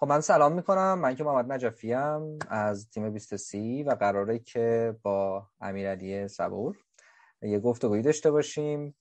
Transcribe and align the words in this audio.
خب 0.00 0.06
من 0.06 0.20
سلام 0.20 0.52
می‌کنم. 0.52 0.98
من 0.98 1.14
که 1.14 1.24
محمد 1.24 1.52
نجفی 1.52 1.94
ام 1.94 2.38
از 2.48 2.90
تیم 2.90 3.10
23 3.10 3.84
و 3.86 3.94
قراره 3.94 4.38
که 4.38 4.96
با 5.02 5.46
امیرعلی 5.60 6.28
صبور 6.28 6.76
یه 7.42 7.58
گفتگویی 7.58 8.02
داشته 8.02 8.30
باشیم 8.30 8.96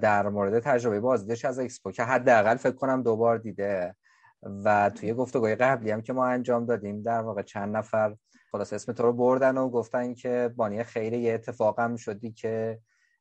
در 0.00 0.28
مورد 0.28 0.58
تجربه 0.58 1.00
بازدیدش 1.00 1.44
از 1.44 1.58
اکسپو 1.58 1.90
که 1.92 2.02
حداقل 2.02 2.56
فکر 2.56 2.74
کنم 2.74 3.02
دوبار 3.02 3.38
دیده 3.38 3.96
و 4.42 4.90
توی 4.90 5.14
گفتگوی 5.14 5.54
قبلی 5.54 5.90
هم 5.90 6.02
که 6.02 6.12
ما 6.12 6.26
انجام 6.26 6.66
دادیم 6.66 7.02
در 7.02 7.20
واقع 7.20 7.42
چند 7.42 7.76
نفر 7.76 8.16
خلاصه 8.52 8.72
اسم 8.72 8.92
تو 8.92 9.02
رو 9.02 9.12
بردن 9.12 9.58
و 9.58 9.68
گفتن 9.68 10.14
که 10.14 10.54
بانی 10.56 10.84
خیر 10.84 11.12
یه 11.12 11.34
اتفاق 11.34 11.80
هم 11.80 11.96
شدی 11.96 12.32
که 12.32 12.78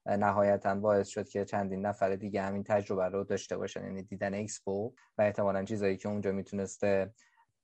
نهایتا 0.08 0.76
باعث 0.76 1.08
شد 1.08 1.30
که 1.30 1.45
چندین 1.45 1.86
نفر 1.86 2.16
دیگه 2.16 2.41
همین 2.41 2.63
تجربه 2.63 3.05
رو 3.05 3.23
داشته 3.23 3.58
باشن 3.58 3.84
یعنی 3.84 4.04
دیدن 4.04 4.34
اکسپو 4.34 4.94
و 5.18 5.22
احتمالا 5.22 5.64
چیزایی 5.64 5.98
که 5.98 6.09
اونجا 6.09 6.31
می‌تونسته 6.31 7.14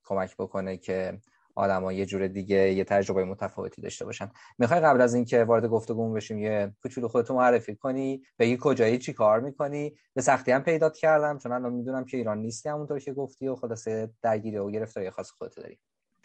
کمک 0.04 0.36
بکنه 0.36 0.76
که 0.76 1.20
آدما 1.54 1.92
یه 1.92 2.06
جور 2.06 2.26
دیگه 2.26 2.72
یه 2.72 2.84
تجربه 2.84 3.24
متفاوتی 3.24 3.82
داشته 3.82 4.04
باشن. 4.04 4.30
می‌خوای 4.58 4.80
قبل 4.80 5.00
از 5.00 5.14
اینکه 5.14 5.44
وارد 5.44 5.66
گفتگو 5.66 6.12
بشیم 6.12 6.38
یه 6.38 6.72
کوچولو 6.82 7.08
خودتو 7.08 7.34
معرفی 7.34 7.74
کنی 7.74 8.22
بگی 8.38 8.58
کجایی 8.60 8.98
چی 8.98 9.12
کار 9.12 9.40
می‌کنی؟ 9.40 9.96
به 10.14 10.22
سختی 10.22 10.52
هم 10.52 10.62
پیدات 10.62 10.96
کردم 10.96 11.38
چون 11.38 11.52
الان 11.52 11.72
می‌دونم 11.72 12.04
که 12.04 12.16
ایران 12.16 12.38
نیستی 12.38 12.68
همونطور 12.68 12.98
که 12.98 13.12
گفتی 13.12 13.48
و 13.48 13.56
خلاصه 13.56 14.10
درگیری 14.22 14.56
و 14.56 14.70
گرفتاری 14.70 15.10
خاص 15.10 15.30
خودت 15.30 15.56
داری. 15.56 15.78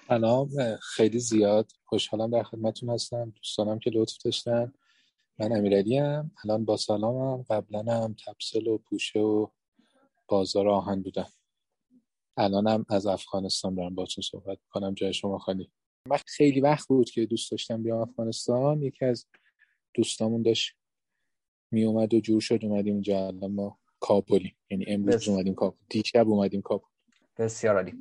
سلام 0.07 0.49
خیلی 0.81 1.19
زیاد. 1.19 1.71
خوشحالم 1.85 2.31
در 2.31 2.43
خدمتتون 2.43 2.89
هستم. 2.89 3.33
دوستانم 3.35 3.79
که 3.79 3.89
لطف 3.89 4.17
داشتن. 4.25 4.73
من 5.39 5.51
امیرعلی 5.51 5.99
ام. 5.99 6.31
الان 6.43 6.65
با 6.65 6.77
سلامم. 6.77 7.45
قبلا 7.49 8.03
هم 8.03 8.15
تپسل 8.25 8.67
و 8.67 8.77
پوشه 8.77 9.19
و 9.19 9.47
بازار 10.27 10.69
آهن 10.69 11.01
بودم. 11.01 11.27
الانم 12.37 12.85
از 12.89 13.05
افغانستان 13.05 13.75
دارم. 13.75 13.95
باتون 13.95 14.21
صحبت 14.21 14.57
کنم 14.69 14.93
جای 14.93 15.13
شما 15.13 15.37
خالی. 15.37 15.71
من 16.05 16.17
خیلی 16.25 16.61
وقت 16.61 16.87
بود 16.87 17.09
که 17.09 17.25
دوست 17.25 17.51
داشتم 17.51 17.83
بیام 17.83 18.01
افغانستان. 18.01 18.81
یکی 18.83 19.05
از 19.05 19.25
دوستامون 19.93 20.41
داشت 20.41 20.75
می 21.71 21.83
اومد 21.83 22.13
و 22.13 22.19
جور 22.19 22.41
شد. 22.41 22.59
اومدیم 22.61 22.93
اینجا. 22.93 23.27
الان 23.27 23.51
ما 23.51 23.79
کابلی 23.99 24.55
یعنی 24.69 24.85
امروز 24.87 25.29
اومدیم 25.29 25.53
کابل 25.53 25.77
دیشب 25.89 26.29
اومدیم 26.29 26.61
کابل 26.61 26.85
بسیار 27.37 27.75
عالی. 27.75 27.93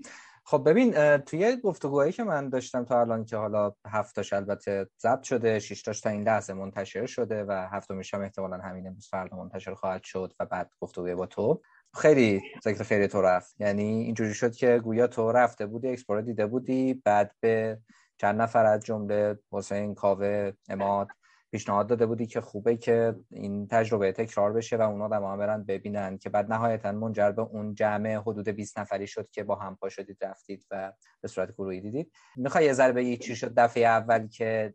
خب 0.51 0.69
ببین 0.69 1.17
توی 1.17 1.57
گفتگوهایی 1.57 2.13
که 2.13 2.25
من 2.25 2.49
داشتم 2.49 2.85
تا 2.85 3.01
الان 3.01 3.25
که 3.25 3.37
حالا 3.37 3.73
هفتاش 3.87 4.33
البته 4.33 4.89
ضبط 5.03 5.23
شده 5.23 5.59
شیشتاش 5.59 6.01
تا 6.01 6.11
این 6.11 6.23
لحظه 6.23 6.53
منتشر 6.53 7.07
شده 7.07 7.45
و 7.45 7.69
هفتمیش 7.73 8.15
هم 8.15 8.21
احتمالا 8.21 8.57
همین 8.57 8.87
امروز 8.87 9.09
فردا 9.09 9.37
منتشر 9.37 9.75
خواهد 9.75 10.03
شد 10.03 10.33
و 10.41 10.47
بعد 10.47 10.73
گفتگوی 10.81 11.15
با 11.15 11.27
تو. 11.27 11.61
خیلی 11.95 12.43
ذکر 12.65 12.83
خیر 12.83 13.09
تو 13.09 13.23
رفت. 13.23 13.61
یعنی 13.61 13.83
اینجوری 13.83 14.35
شد 14.35 14.55
که 14.55 14.81
گویا 14.85 15.07
تو 15.07 15.33
رفته 15.33 15.67
بودی 15.67 15.89
اکسپو 15.89 16.21
دیده 16.21 16.47
بودی 16.47 17.03
بعد 17.05 17.35
به 17.41 17.79
چند 18.19 18.43
نفر 18.43 18.67
از 18.67 18.85
جمله 18.85 19.39
حسین 19.53 19.95
کاوه 19.95 20.53
عماد 20.69 21.09
پیشنهاد 21.51 21.87
داده 21.87 22.07
بودی 22.07 22.27
که 22.27 22.41
خوبه 22.41 22.77
که 22.77 23.15
این 23.31 23.67
تجربه 23.67 24.13
تکرار 24.13 24.53
بشه 24.53 24.77
و 24.77 24.83
اونا 24.83 25.05
هم 25.05 25.39
برن 25.39 25.65
ببینن 25.65 26.19
که 26.19 26.31
بعد 26.31 26.53
نهایتا 26.53 26.93
منجر 26.93 27.31
به 27.31 27.43
اون 27.43 27.75
جمع 27.75 28.15
حدود 28.15 28.49
20 28.49 28.79
نفری 28.79 29.07
شد 29.07 29.31
که 29.31 29.45
با 29.45 29.55
هم 29.55 29.77
پا 29.77 29.89
شدید 29.89 30.25
رفتید 30.25 30.67
و 30.71 30.93
به 31.21 31.29
صورت 31.29 31.53
گروهی 31.53 31.81
دیدید. 31.81 32.13
می‌خوای 32.37 32.65
یه 32.65 32.73
ذره 32.73 32.93
بگی 32.93 33.17
چی 33.17 33.37
شد 33.37 33.55
دفعه 33.55 33.87
اول 33.87 34.29
که 34.29 34.75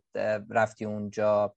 رفتی 0.50 0.84
اونجا؟ 0.84 1.54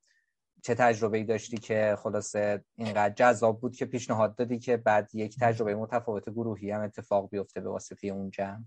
چه 0.64 0.76
تجربه 0.76 1.18
ای 1.18 1.24
داشتی 1.24 1.58
که 1.58 1.98
خلاصه 2.00 2.64
اینقدر 2.76 3.14
جذاب 3.14 3.62
بود 3.62 3.76
که 3.76 3.86
پیشنهاد 3.86 4.36
دادی 4.36 4.60
که 4.60 4.78
بعد 4.78 5.10
یک 5.14 5.40
تجربه 5.40 5.76
متفاوت 5.76 6.30
گروهی 6.30 6.72
هم 6.72 6.82
اتفاق 6.82 7.30
بیفته 7.30 7.62
به 7.62 7.70
واسطه 7.70 8.08
اون 8.08 8.30
جمع؟ 8.30 8.64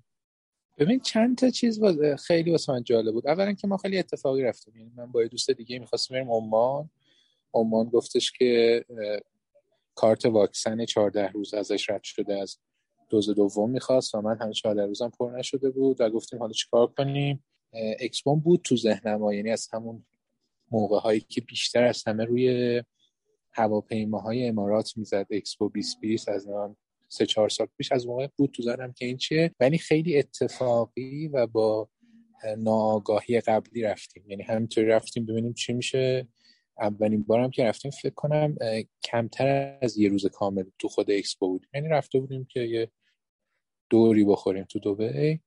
ببین 0.80 1.00
چند 1.00 1.38
تا 1.38 1.50
چیز 1.50 1.80
خیلی 2.26 2.50
واسه 2.50 2.72
من 2.72 2.82
جالب 2.82 3.12
بود. 3.12 3.26
اولا 3.26 3.52
که 3.52 3.66
ما 3.66 3.76
خیلی 3.76 3.98
اتفاقی 3.98 4.42
رفتیم. 4.42 4.76
یعنی 4.76 4.92
من 4.96 5.12
با 5.12 5.24
دوست 5.24 5.50
دیگه 5.50 5.78
می‌خواستم 5.78 6.14
بریم 6.14 6.30
عمان. 6.30 6.90
عمان 7.54 7.88
گفتش 7.88 8.32
که 8.32 8.84
کارت 9.94 10.26
واکسن 10.26 10.84
14 10.84 11.28
روز 11.28 11.54
ازش 11.54 11.90
رد 11.90 12.02
شده. 12.02 12.38
از 12.42 12.58
دوز 13.08 13.30
دوم 13.30 13.70
می‌خواست 13.70 14.14
و 14.14 14.20
من 14.20 14.36
همین 14.40 14.52
14 14.52 14.86
روزم 14.86 15.10
پر 15.18 15.30
نشده 15.38 15.70
بود 15.70 16.00
و 16.00 16.10
گفتیم 16.10 16.38
حالا 16.38 16.52
چیکار 16.52 16.86
کنیم؟ 16.86 17.44
اکسپون 18.00 18.40
بود 18.40 18.60
تو 18.64 18.76
ذهنم. 18.76 19.32
یعنی 19.32 19.50
از 19.50 19.68
همون 19.72 20.04
موقع 20.70 20.98
هایی 20.98 21.20
که 21.20 21.40
بیشتر 21.40 21.84
از 21.84 22.02
همه 22.06 22.24
روی 22.24 22.82
هواپیماهای 23.52 24.48
امارات 24.48 24.96
می‌زد. 24.96 25.26
اکسپو 25.30 25.68
2020 25.68 26.28
از 26.28 26.48
من 26.48 26.76
سه 27.12 27.26
چهار 27.26 27.48
سال 27.48 27.66
پیش 27.78 27.92
از 27.92 28.06
موقع 28.06 28.26
بود 28.36 28.50
تو 28.50 28.62
ذهنم 28.62 28.92
که 28.92 29.04
این 29.04 29.16
چیه؟ 29.16 29.54
ولی 29.60 29.78
خیلی 29.78 30.18
اتفاقی 30.18 31.28
و 31.28 31.46
با 31.46 31.88
ناآگاهی 32.58 33.40
قبلی 33.40 33.82
رفتیم. 33.82 34.30
یعنی 34.30 34.42
همینطوری 34.42 34.86
رفتیم 34.86 35.26
ببینیم 35.26 35.52
چی 35.52 35.72
میشه. 35.72 36.28
اولین 36.80 37.22
بارم 37.22 37.50
که 37.50 37.64
رفتیم 37.64 37.90
فکر 37.90 38.14
کنم 38.14 38.56
کمتر 39.04 39.78
از 39.82 39.98
یه 39.98 40.08
روز 40.08 40.26
کامل 40.26 40.64
تو 40.78 40.88
خود 40.88 41.10
اکسپو 41.10 41.48
بودیم. 41.48 41.70
یعنی 41.74 41.88
رفته 41.88 42.20
بودیم 42.20 42.44
که 42.44 42.60
یه 42.60 42.90
دوری 43.90 44.24
بخوریم 44.24 44.64
تو 44.64 44.78
دوبی 44.78 45.40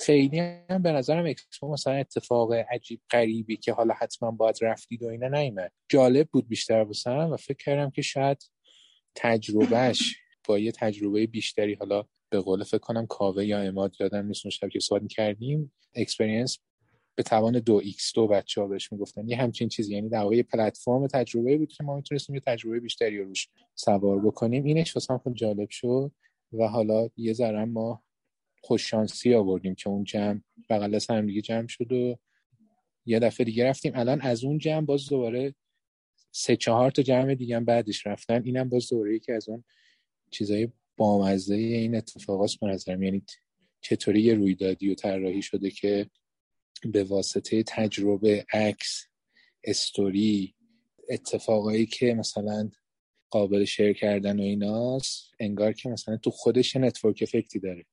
خیلی 0.00 0.38
هم 0.38 0.82
به 0.82 0.92
نظرم 0.92 1.26
اکسپو 1.26 1.72
مثلا 1.72 1.92
اتفاق 1.92 2.52
عجیب 2.52 3.00
غریبی 3.10 3.56
که 3.56 3.72
حالا 3.72 3.94
حتما 3.94 4.30
باید 4.30 4.58
رفتید 4.62 5.02
و 5.02 5.06
اینا 5.06 5.28
نیومد 5.28 5.72
جالب 5.88 6.28
بود 6.28 6.48
بیشتر 6.48 6.84
به 6.84 7.00
نظرم 7.00 7.32
و 7.32 7.36
فکر 7.36 7.64
کردم 7.64 7.90
که 7.90 8.02
شاید 8.02 8.50
تجربهش 9.14 10.14
با 10.48 10.58
یه 10.58 10.72
تجربه 10.72 11.26
بیشتری 11.26 11.74
حالا 11.74 12.04
به 12.30 12.40
قول 12.40 12.64
فکر 12.64 12.78
کنم 12.78 13.06
کاوه 13.06 13.46
یا 13.46 13.60
عماد 13.60 13.96
یادم 14.00 14.26
نیست 14.26 14.48
شب 14.48 14.68
که 14.68 14.80
صحبت 14.80 15.08
کردیم 15.08 15.72
experience 15.94 16.58
به 17.14 17.22
توان 17.22 17.58
دو 17.58 17.80
X2 17.84 18.26
بچه 18.26 18.60
ها 18.60 18.66
بهش 18.66 18.92
می‌گفتن. 18.92 19.28
یه 19.28 19.36
همچین 19.36 19.68
چیزی 19.68 19.94
یعنی 19.94 20.08
در 20.08 20.18
واقع 20.18 20.42
پلتفرم 20.42 21.06
تجربه 21.06 21.58
بود 21.58 21.72
که 21.72 21.84
ما 21.84 21.96
می‌تونستیم 21.96 22.34
یه 22.34 22.42
تجربه 22.46 22.80
بیشتری 22.80 23.18
روش 23.18 23.48
سوار 23.74 24.20
بکنیم. 24.20 24.64
اینش 24.64 24.96
واسم 24.96 25.18
خیلی 25.18 25.34
جالب 25.34 25.70
شد 25.70 26.12
و 26.52 26.68
حالا 26.68 27.08
یه 27.16 27.32
ذره 27.32 27.64
ما 27.64 28.02
خوش 28.62 28.90
شانسی 28.90 29.34
آوردیم 29.34 29.74
که 29.74 29.88
اون 29.88 30.04
جمع 30.04 30.40
بغل 30.70 30.94
از 30.94 31.10
هم 31.10 31.26
دیگه 31.26 31.40
جمع 31.40 31.66
شد 31.66 31.92
و 31.92 32.18
یه 33.06 33.18
دفعه 33.18 33.44
دیگه 33.44 33.64
رفتیم. 33.64 33.92
الان 33.94 34.20
از 34.20 34.44
اون 34.44 34.58
جمع 34.58 34.86
باز 34.86 35.08
دوباره 35.08 35.54
سه 36.32 36.56
چهار 36.56 36.90
تا 36.90 37.02
جمع 37.02 37.34
دیگه 37.34 37.56
هم 37.56 37.64
بعدش 37.64 38.06
رفتن. 38.06 38.42
اینم 38.44 38.68
باز 38.68 38.88
دوباره 38.88 39.18
که 39.18 39.34
از 39.34 39.48
اون 39.48 39.64
چیزای 40.30 40.68
بامزه 40.96 41.54
این 41.54 41.96
اتفاقات 41.96 42.54
به 42.60 42.66
نظرم. 42.66 43.02
یعنی 43.02 43.22
چطوری 43.80 44.20
یه 44.20 44.34
رویدادی 44.34 44.90
و 44.90 44.94
طراحی 44.94 45.42
شده 45.42 45.70
که 45.70 46.10
به 46.84 47.04
واسطه 47.04 47.62
تجربه 47.62 48.46
عکس 48.52 49.06
استوری 49.64 50.54
اتفاقایی 51.08 51.86
که 51.86 52.14
مثلا 52.14 52.70
قابل 53.30 53.64
share 53.64 53.92
کردن 53.92 54.40
و 54.40 54.42
ایناست 54.42 55.34
انگار 55.40 55.72
که 55.72 55.88
مثلا 55.88 56.16
تو 56.16 56.30
خودش 56.30 56.76
network 56.76 57.18
effect 57.22 57.53
ی 57.53 57.58
داره. 57.58 57.84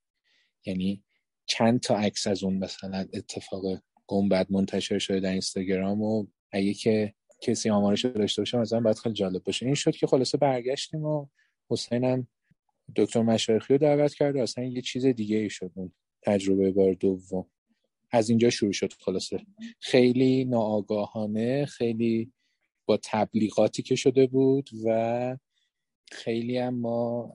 یعنی 0.66 1.04
چند 1.46 1.80
تا 1.80 1.98
عکس 1.98 2.28
از 2.28 2.44
اون 2.44 2.58
مثلا 2.58 3.06
اتفاق 3.14 3.64
گنبد 4.08 4.48
منتشر 4.50 5.00
شده 5.00 5.20
در 5.20 5.32
اینستاگرام 5.32 6.02
و 6.02 6.26
اگه 6.52 6.74
که 6.74 7.14
کسی 7.42 7.70
آمارش 7.70 8.06
داشته 8.06 8.42
باشه 8.42 8.58
مثلا 8.58 8.80
باید 8.80 8.98
خیلی 8.98 9.16
جالب 9.16 9.44
باشه. 9.44 9.66
این 9.66 9.76
شد 9.76 9.96
که 9.96 10.08
خلاصه 10.08 10.38
برگشتیم 10.38 11.04
و 11.04 11.28
حسینم 11.70 12.28
دکتر 12.96 13.22
مشایخی 13.22 13.74
رو 13.74 13.80
دعوت 13.80 14.14
کرد 14.14 14.36
و 14.36 14.40
اصلا 14.40 14.64
یه 14.64 14.82
چیز 14.82 15.06
دیگه 15.06 15.38
ای 15.38 15.50
شد 15.50 15.72
اون 15.76 15.92
تجربه 16.22 16.72
بار 16.72 16.94
دوم. 16.94 17.46
از 18.12 18.30
اینجا 18.30 18.50
شروع 18.50 18.72
شد 18.72 18.94
خلاصه. 18.94 19.40
خیلی 19.80 20.46
ناآگاهانه 20.46 21.66
خیلی 21.66 22.32
با 22.86 23.00
تبلیغاتی 23.04 23.84
که 23.84 23.96
شده 23.96 24.28
بود 24.28 24.70
و 24.86 25.38
خیلی 26.12 26.58
هم 26.58 26.80
ما 26.80 27.34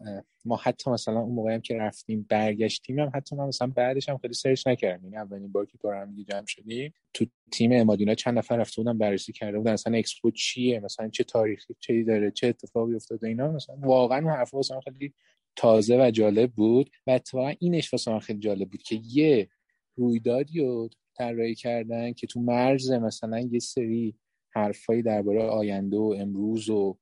ما 0.49 0.57
حتی 0.57 0.91
مثلا 0.91 1.21
اون 1.21 1.35
موقعی 1.35 1.55
هم 1.55 1.61
که 1.61 1.77
رفتیم 1.77 2.27
برگشتیم 2.29 2.99
هم 2.99 3.11
حتی 3.15 3.37
من 3.37 3.47
مثلا 3.47 3.69
بعدش 3.69 4.09
هم 4.09 4.19
خیلی 4.19 4.35
سرچ 4.35 4.67
نکردم. 4.67 5.05
یعنی 5.05 5.17
اولین 5.17 5.53
بار 5.53 5.67
که 5.67 5.79
دور 5.79 6.03
هم 6.03 6.17
جمع 6.29 6.47
شدیم 6.47 6.95
تو 7.15 7.27
تیم 7.53 7.73
امادینا 7.73 8.15
چند 8.15 8.39
نفر 8.39 8.57
رفته 8.57 8.83
بودن 8.83 8.99
بررسی 8.99 9.33
کرده 9.33 9.59
بودن. 9.59 9.73
مثلا 9.73 9.99
اکسپو 9.99 10.31
چیه؟ 10.31 10.81
مثلا 10.81 11.09
چه 11.09 11.25
تاریخی 11.25 11.77
چه 11.81 12.03
داره؟ 12.03 12.31
چه 12.31 12.47
اتفاقی 12.47 12.95
افتاده؟ 12.95 13.29
اینا 13.29 13.53
مثلا 13.53 13.77
واقعا 13.83 14.19
اون 14.19 14.31
حرفا 14.31 14.59
مثلا 14.59 14.81
خیلی 14.81 15.15
تازه 15.57 16.07
و 16.07 16.11
جالب 16.11 16.53
بود 16.53 16.91
و 17.07 17.11
اتفاقا 17.11 17.53
اینش 17.59 17.93
واسه 17.93 18.19
خیلی 18.19 18.39
جالب 18.39 18.71
بود 18.71 18.83
که 18.83 19.01
یه 19.05 19.49
رویدادی 19.97 20.61
رو 20.61 20.89
طراحی 21.15 21.55
کردن 21.55 22.13
که 22.13 22.27
تو 22.27 22.41
مرز 22.41 22.91
مثلا 22.91 23.41
یه 23.41 23.59
سری 23.59 24.15
حرفایی 24.51 25.03
درباره 25.03 25.43
آینده 25.43 25.97
و 25.97 26.15
امروز 26.19 26.71
و 26.71 26.99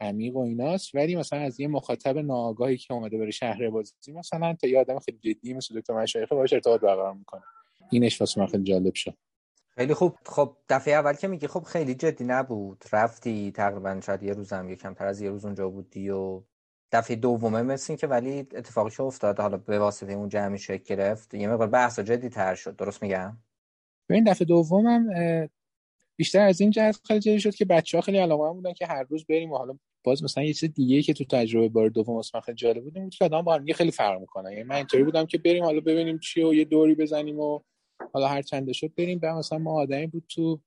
عمیق 0.00 0.36
و 0.36 0.38
ایناست. 0.38 0.94
ولی 0.94 1.16
مثلا 1.16 1.38
از 1.38 1.60
یه 1.60 1.68
مخاطب 1.68 2.18
ناآگاهی 2.18 2.76
که 2.76 2.94
اومده 2.94 3.18
بره 3.18 3.30
شهر 3.30 3.70
بازی 3.70 4.12
مثلا 4.12 4.54
تا 4.54 4.66
یه 4.66 4.80
آدم 4.80 4.98
خیلی 4.98 5.18
جدی 5.18 5.54
مثل 5.54 5.80
دکتر 5.80 5.94
مشایخه 5.94 6.34
باشه 6.34 6.56
ارتباط 6.56 6.80
برقرار 6.80 7.14
می‌کنه. 7.14 7.42
اینش 7.90 8.20
واسه 8.20 8.40
من 8.40 8.46
خیلی 8.46 8.64
جالب 8.64 8.94
شد. 8.94 9.14
خیلی 9.74 9.94
خوب. 9.94 10.16
خب 10.26 10.56
دفعه 10.68 10.94
اول 10.94 11.12
که 11.12 11.28
میگی 11.28 11.46
خب 11.46 11.62
خیلی 11.62 11.94
جدی 11.94 12.24
نبود. 12.24 12.84
رفتی 12.92 13.52
تقریبا 13.52 14.00
شاید 14.00 14.22
یه 14.22 14.32
روزم 14.32 14.68
یه 14.68 14.76
کمتر 14.76 15.06
از 15.06 15.20
یه 15.20 15.30
روز 15.30 15.44
اونجا 15.44 15.68
بودی 15.68 16.10
و 16.10 16.42
دفعه 16.92 17.16
دومه 17.16 17.62
مثل 17.62 17.96
که 17.96 18.06
ولی 18.06 18.38
اتفاقی 18.38 18.90
که 18.90 19.02
افتاد. 19.02 19.40
حالا 19.40 19.56
به 19.56 19.78
واسطه 19.78 20.12
اون 20.12 20.28
جمعی 20.28 20.58
شکل 20.58 20.94
گرفت. 20.96 21.34
یه 21.34 21.48
مقدار 21.48 21.68
بحث 21.68 21.98
جدی 21.98 22.28
تر 22.28 22.54
شد. 22.54 22.76
درست 22.76 23.02
میگم؟ 23.02 23.36
این 24.10 24.24
دفعه 24.24 24.46
دومم 24.46 25.08
بیشتر 26.16 26.40
از 26.40 26.60
این 26.60 26.70
جهت 26.70 27.00
خیلی 27.06 27.20
جدی 27.20 27.40
شد 27.40 27.54
که 27.54 27.64
بچه 27.64 27.98
ها 27.98 28.02
خیلی 28.02 28.18
علاقه 28.18 28.52
بودن 28.52 28.72
که 28.72 28.86
هر 28.86 29.02
روز 29.02 29.26
بریم 29.26 29.52
و 29.52 29.56
حالا 29.56 29.78
باز 30.04 30.24
مثلا 30.24 30.44
یه 30.44 30.54
چیز 30.54 30.72
دیگه 30.72 31.02
که 31.02 31.12
تو 31.12 31.24
تجربه 31.24 31.68
بار 31.68 31.88
دوم 31.88 32.16
اصلا 32.16 32.40
خیلی 32.40 32.56
جالب 32.56 32.84
بود 32.84 32.94
بود 32.94 33.14
که 33.14 33.24
آدم 33.24 33.42
با 33.42 33.54
هم 33.54 33.72
خیلی 33.72 33.90
فرق 33.90 34.20
می‌کنه 34.20 34.52
یعنی 34.52 34.62
من 34.62 34.76
اینطوری 34.76 35.04
بودم 35.04 35.26
که 35.26 35.38
بریم 35.38 35.64
حالا 35.64 35.80
ببینیم 35.80 36.18
چی 36.18 36.42
و 36.42 36.54
یه 36.54 36.64
دوری 36.64 36.94
بزنیم 36.94 37.40
و 37.40 37.60
حالا 38.12 38.28
هر 38.28 38.42
چند 38.42 38.72
شد 38.72 38.92
بریم. 38.98 39.18
بعد 39.18 39.36
مثلا 39.36 39.58
ما 39.58 39.72
آدمی 39.72 40.06
بود 40.06 40.24
تو 40.28 40.60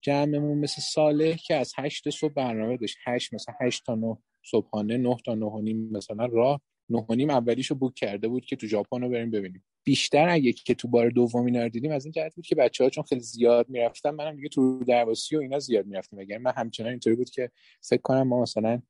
جمعمون 0.00 0.58
مثل 0.58 0.82
صالح 0.82 1.36
که 1.36 1.54
از 1.54 1.72
هشت 1.76 2.10
صبح 2.10 2.32
برنامه 2.32 2.76
داشت. 2.76 2.96
هشت 3.04 3.34
مثلا 3.34 3.54
هشت 3.60 3.86
تا 3.86 3.94
نه 3.94 4.18
صبحانه 4.42 4.96
نه 4.96 5.16
تا 5.24 5.34
نه 5.34 5.46
و 5.46 5.60
نیم 5.60 5.88
مثلا 5.92 6.26
راه. 6.26 6.60
نه 6.90 7.06
نیم 7.10 7.30
اولیشو 7.30 7.74
بوک 7.74 7.94
کرده 7.94 8.28
بود 8.28 8.44
که 8.44 8.56
تو 8.56 8.66
ژاپن 8.66 9.02
رو 9.02 9.08
بریم 9.08 9.30
ببینیم. 9.30 9.64
بیشتر 9.84 10.28
اگه 10.28 10.52
که 10.52 10.74
تو 10.74 10.88
بار 10.88 11.10
دوم 11.10 11.44
اینا 11.44 11.68
دیدیم 11.68 11.92
از 11.92 12.04
این 12.04 12.12
جهت 12.12 12.34
بود 12.34 12.46
که 12.46 12.54
بچه 12.54 12.84
ها 12.84 12.90
چون 12.90 13.04
خیلی 13.04 13.20
زیاد 13.20 13.68
می‌رفتن 13.68 14.10
منم 14.10 14.36
دیگه 14.36 14.48
تو 14.48 14.84
درواسی 14.84 15.36
و 15.36 15.40
اینا 15.40 15.58
زیاد 15.58 15.86
می‌رفتیم. 15.86 16.18
اگر 16.18 16.38
من 16.38 16.52
همچنان 16.56 16.90
اینطوری 16.90 17.16
بود 17.16 17.30
که 17.30 17.50
فکر 17.80 18.02
کنم 18.02 18.22
ما 18.22 18.42
مثلا 18.42 18.82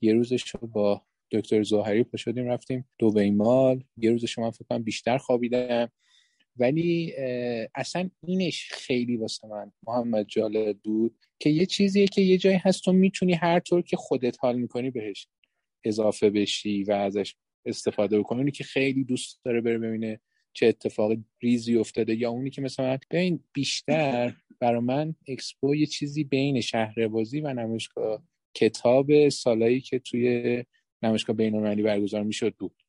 یه 0.00 0.12
روزش 0.12 0.48
رو 0.48 0.68
با 0.68 1.02
دکتر 1.30 1.62
زوهری 1.62 2.04
پا 2.04 2.16
شدیم 2.16 2.46
رفتیم 2.46 2.88
دو 2.98 3.32
مال 3.32 3.84
یه 3.96 4.10
روزش 4.10 4.38
من 4.38 4.50
فکر 4.50 4.64
کنم 4.68 4.82
بیشتر 4.82 5.18
خوابیدم 5.18 5.90
ولی 6.56 7.14
اصلا 7.74 8.10
اینش 8.26 8.68
خیلی 8.72 9.16
واسه 9.16 9.48
من 9.48 9.72
محمد 9.86 10.26
جالب 10.28 10.78
بود 10.78 11.18
که 11.38 11.50
یه 11.50 11.66
چیزیه 11.66 12.06
که 12.06 12.22
یه 12.22 12.38
جایی 12.38 12.56
هست 12.56 12.84
تو 12.84 12.92
می‌تونی 12.92 13.32
هر 13.32 13.60
طور 13.60 13.82
که 13.82 13.96
خودت 13.96 14.36
حال 14.40 14.56
می‌کنی 14.56 14.90
بهش. 14.90 15.28
اضافه 15.84 16.30
بشی 16.30 16.84
و 16.84 16.92
ازش 16.92 17.34
استفاده 17.66 18.18
بکنی 18.18 18.38
اونی 18.38 18.50
که 18.50 18.64
خیلی 18.64 19.04
دوست 19.04 19.44
داره 19.44 19.60
بره 19.60 19.78
ببینه 19.78 20.20
چه 20.52 20.66
اتفاق 20.66 21.12
ریزی 21.42 21.76
افتاده 21.76 22.14
یا 22.14 22.30
اونی 22.30 22.50
که 22.50 22.62
مثلا 22.62 22.98
ببین 23.10 23.44
بیشتر 23.52 24.36
برا 24.60 24.80
من 24.80 25.14
اکسپو 25.28 25.74
یه 25.74 25.86
چیزی 25.86 26.24
بین 26.24 26.60
شهربازی 26.60 27.40
و 27.40 27.52
نمایشگاه 27.52 28.22
کتاب 28.54 29.28
سالایی 29.28 29.80
که 29.80 29.98
توی 29.98 30.64
نمایشگاه 31.02 31.36
بین‌المللی 31.36 31.82
برگزار 31.82 32.22
می‌شد 32.22 32.54
بود. 32.54 32.82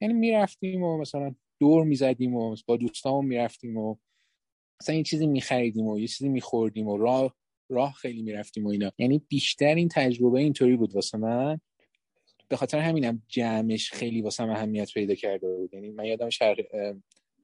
یعنی 0.00 0.14
می‌رفتیم 0.14 0.82
و 0.82 0.98
مثلا 0.98 1.34
دور 1.60 1.84
می‌زدیم 1.84 2.34
و 2.34 2.56
با 2.66 2.76
دوستامون 2.76 3.24
می‌رفتیم 3.26 3.76
و 3.76 3.96
مثلا 4.80 4.94
یه 4.94 5.02
چیزی 5.02 5.26
میخریدیم 5.26 5.86
و 5.86 5.98
یه 5.98 6.06
چیزی 6.06 6.28
میخوردیم 6.28 6.88
و 6.88 6.96
راه 6.96 7.36
راه 7.68 7.92
خیلی 7.92 8.22
می‌رفتیم 8.22 8.66
و 8.66 8.68
اینا. 8.68 8.92
یعنی 8.98 9.18
بیشتر 9.28 9.74
این 9.74 9.88
تجربه 9.88 10.40
اینطوری 10.40 10.76
بود 10.76 10.94
واسه 10.94 11.18
من. 11.18 11.60
به 12.48 12.56
خاطر 12.56 12.78
همینم 12.78 13.22
جمعش 13.28 13.92
خیلی 13.92 14.22
واسه 14.22 14.44
من 14.44 14.50
اهمیت 14.50 14.94
پیدا 14.94 15.14
کرده 15.14 15.56
بود. 15.56 15.74
یعنی 15.74 15.90
من 15.90 16.04
یادم 16.04 16.30
شهر 16.30 16.56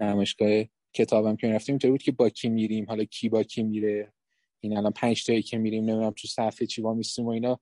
نمایشگاه 0.00 0.64
کتابم 0.92 1.36
که 1.36 1.46
می‌رفتیم 1.46 1.72
اینطوری 1.72 1.90
بود 1.90 2.02
که 2.02 2.12
با 2.12 2.28
کی 2.28 2.48
میریم 2.48 2.86
حالا 2.88 3.04
کی 3.04 3.28
با 3.28 3.42
کی 3.42 3.62
میره. 3.62 4.12
این 4.60 4.76
الان 4.76 4.92
پنج 4.92 5.24
تایی 5.24 5.42
که 5.42 5.58
میریم 5.58 5.84
نمی‌دونم 5.84 6.10
تو 6.16 6.28
صفحه 6.28 6.66
چی 6.66 6.82
با 6.82 6.94
میستیم 6.94 7.26
و 7.26 7.28
اینا. 7.28 7.60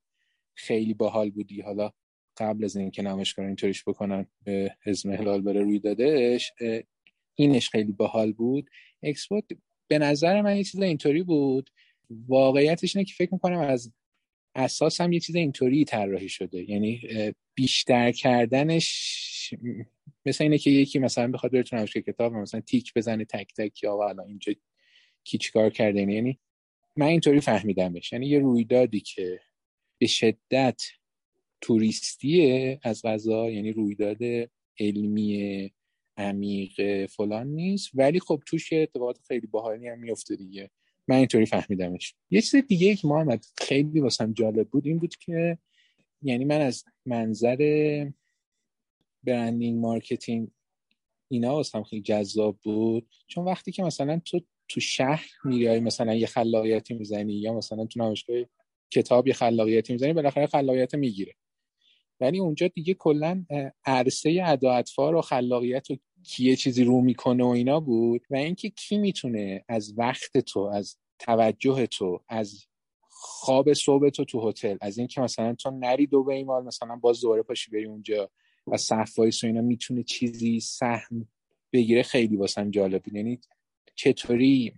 خیلی 0.54 0.94
باحال 0.94 1.30
بودی. 1.30 1.60
حالا 1.60 1.90
قبل 2.36 2.64
از 2.64 2.76
اینکه 2.76 3.02
نمایشگاه 3.02 3.46
اینطوریش 3.46 3.84
بکنن 3.84 4.26
به 4.44 4.76
حزم 4.84 5.12
هلال 5.12 5.40
بره 5.42 5.60
روی 5.60 5.78
دادش 5.78 6.52
اینش 7.34 7.70
خیلی 7.70 7.92
باحال 7.92 8.32
بود. 8.32 8.70
اکسپو 9.02 9.40
به 9.88 9.98
نظر 9.98 10.42
من 10.42 10.56
یه 10.56 10.64
چیز 10.64 10.80
اینطوری 10.80 11.22
بود. 11.22 11.70
واقعیتش 12.28 12.96
اینه 12.96 13.04
که 13.04 13.14
فکر 13.14 13.32
می‌کنم 13.32 13.58
از 13.58 13.92
اساس 14.54 15.00
هم 15.00 15.12
یه 15.12 15.20
چیز 15.20 15.36
اینطوری 15.36 15.84
طراحی 15.84 16.28
شده. 16.28 16.70
یعنی 16.70 17.00
بیشتر 17.54 18.12
کردنش 18.12 19.54
مثل 20.26 20.44
اینه 20.44 20.58
که 20.58 20.70
یکی 20.70 20.98
مثلا 20.98 21.30
بخواد 21.30 21.52
بره 21.52 21.62
تو 21.62 21.84
کتاب 21.86 22.32
مثلا 22.32 22.60
تیک 22.60 22.94
بزنه 22.94 23.24
تک 23.24 23.54
تک 23.56 23.82
یا 23.82 23.96
حالا 23.96 24.22
اینجا 24.22 24.52
کی 25.24 25.38
چیکار 25.38 25.70
کرده. 25.70 26.00
یعنی 26.00 26.38
من 26.96 27.06
اینطوری 27.06 27.40
فهمیدمش. 27.40 28.12
یعنی 28.12 28.26
یه 28.26 28.38
رویدادی 28.38 29.00
که 29.00 29.40
به 29.98 30.06
شدت 30.06 30.82
توریستیه 31.60 32.80
از 32.82 33.02
قضا 33.02 33.50
یعنی 33.50 33.72
رویداد 33.72 34.18
علمی 34.80 35.72
عمیق 36.16 37.06
فلان 37.06 37.46
نیست. 37.46 37.90
ولی 37.94 38.20
خب 38.20 38.42
توش 38.46 38.72
اتفاقات 38.72 39.18
خیلی 39.28 39.46
باحالی 39.46 39.88
هم 39.88 39.98
میفته 39.98 40.36
دیگه. 40.36 40.70
من 41.08 41.16
اینطوری 41.16 41.46
فهمیدمش. 41.46 42.14
یه 42.30 42.40
چیز 42.40 42.56
دیگه 42.56 42.96
که 42.96 43.08
محمد 43.08 43.44
خیلی 43.58 44.00
واسم 44.00 44.32
جالب 44.32 44.68
بود 44.68 44.86
این 44.86 44.98
بود 44.98 45.16
که 45.16 45.58
یعنی 46.22 46.44
من 46.44 46.60
از 46.60 46.84
منظر 47.06 48.10
branding 49.24 49.78
marketing 49.78 50.48
اینا 51.28 51.54
واسم 51.54 51.82
خیلی 51.82 52.02
جذاب 52.02 52.58
بود. 52.62 53.08
چون 53.26 53.44
وقتی 53.44 53.72
که 53.72 53.82
مثلا 53.82 54.20
تو 54.24 54.40
تو 54.68 54.80
شهر 54.80 55.26
میری 55.44 55.80
مثلا 55.80 56.14
یه 56.14 56.26
خلاقیتی 56.26 56.94
می‌زنی 56.94 57.32
یا 57.32 57.52
مثلا 57.52 57.86
تو 57.86 58.00
نمایشگاه 58.00 58.36
کتاب 58.90 59.28
یه 59.28 59.34
خلاقیتی 59.34 59.92
می‌زنی 59.92 60.12
بالاخره 60.12 60.46
خلاقیت 60.46 60.94
می‌گیره. 60.94 61.34
ولی 62.20 62.38
اونجا 62.38 62.68
دیگه 62.68 62.94
کلا 62.94 63.44
عرصه 63.84 64.42
ادا 64.46 64.82
و 64.98 65.20
خلاقیت 65.20 65.90
و 65.90 65.96
کیه 66.24 66.56
چیزی 66.56 66.84
رو 66.84 67.00
می‌کنه 67.00 67.44
و 67.44 67.46
اینا 67.46 67.80
بود 67.80 68.26
و 68.30 68.36
اینکه 68.36 68.70
کی 68.70 68.98
می‌تونه 68.98 69.64
از 69.68 69.94
وقت 69.98 70.38
تو 70.38 70.60
از 70.60 70.96
توجه 71.18 71.86
تو 71.86 72.20
از 72.28 72.66
خواب 73.10 73.72
صبح 73.72 74.08
تو 74.08 74.24
تو 74.24 74.48
هتل 74.48 74.76
از 74.80 74.98
اینکه 74.98 75.20
مثلا 75.20 75.54
تو 75.54 75.70
نری 75.70 76.06
دو 76.06 76.44
مال 76.46 76.64
مثلا 76.64 76.96
باز 76.96 77.20
دوباره 77.20 77.42
پاشی 77.42 77.70
بری 77.70 77.84
اونجا 77.84 78.30
و 78.66 78.76
صف 78.76 79.18
و 79.18 79.22
اینا 79.42 79.60
می‌تونه 79.60 80.02
چیزی 80.02 80.60
سهم 80.60 81.28
بگیره 81.72 82.02
خیلی 82.02 82.36
واسم 82.36 82.70
جالب 82.70 83.08
یعنی 83.12 83.40
چطوری 83.94 84.72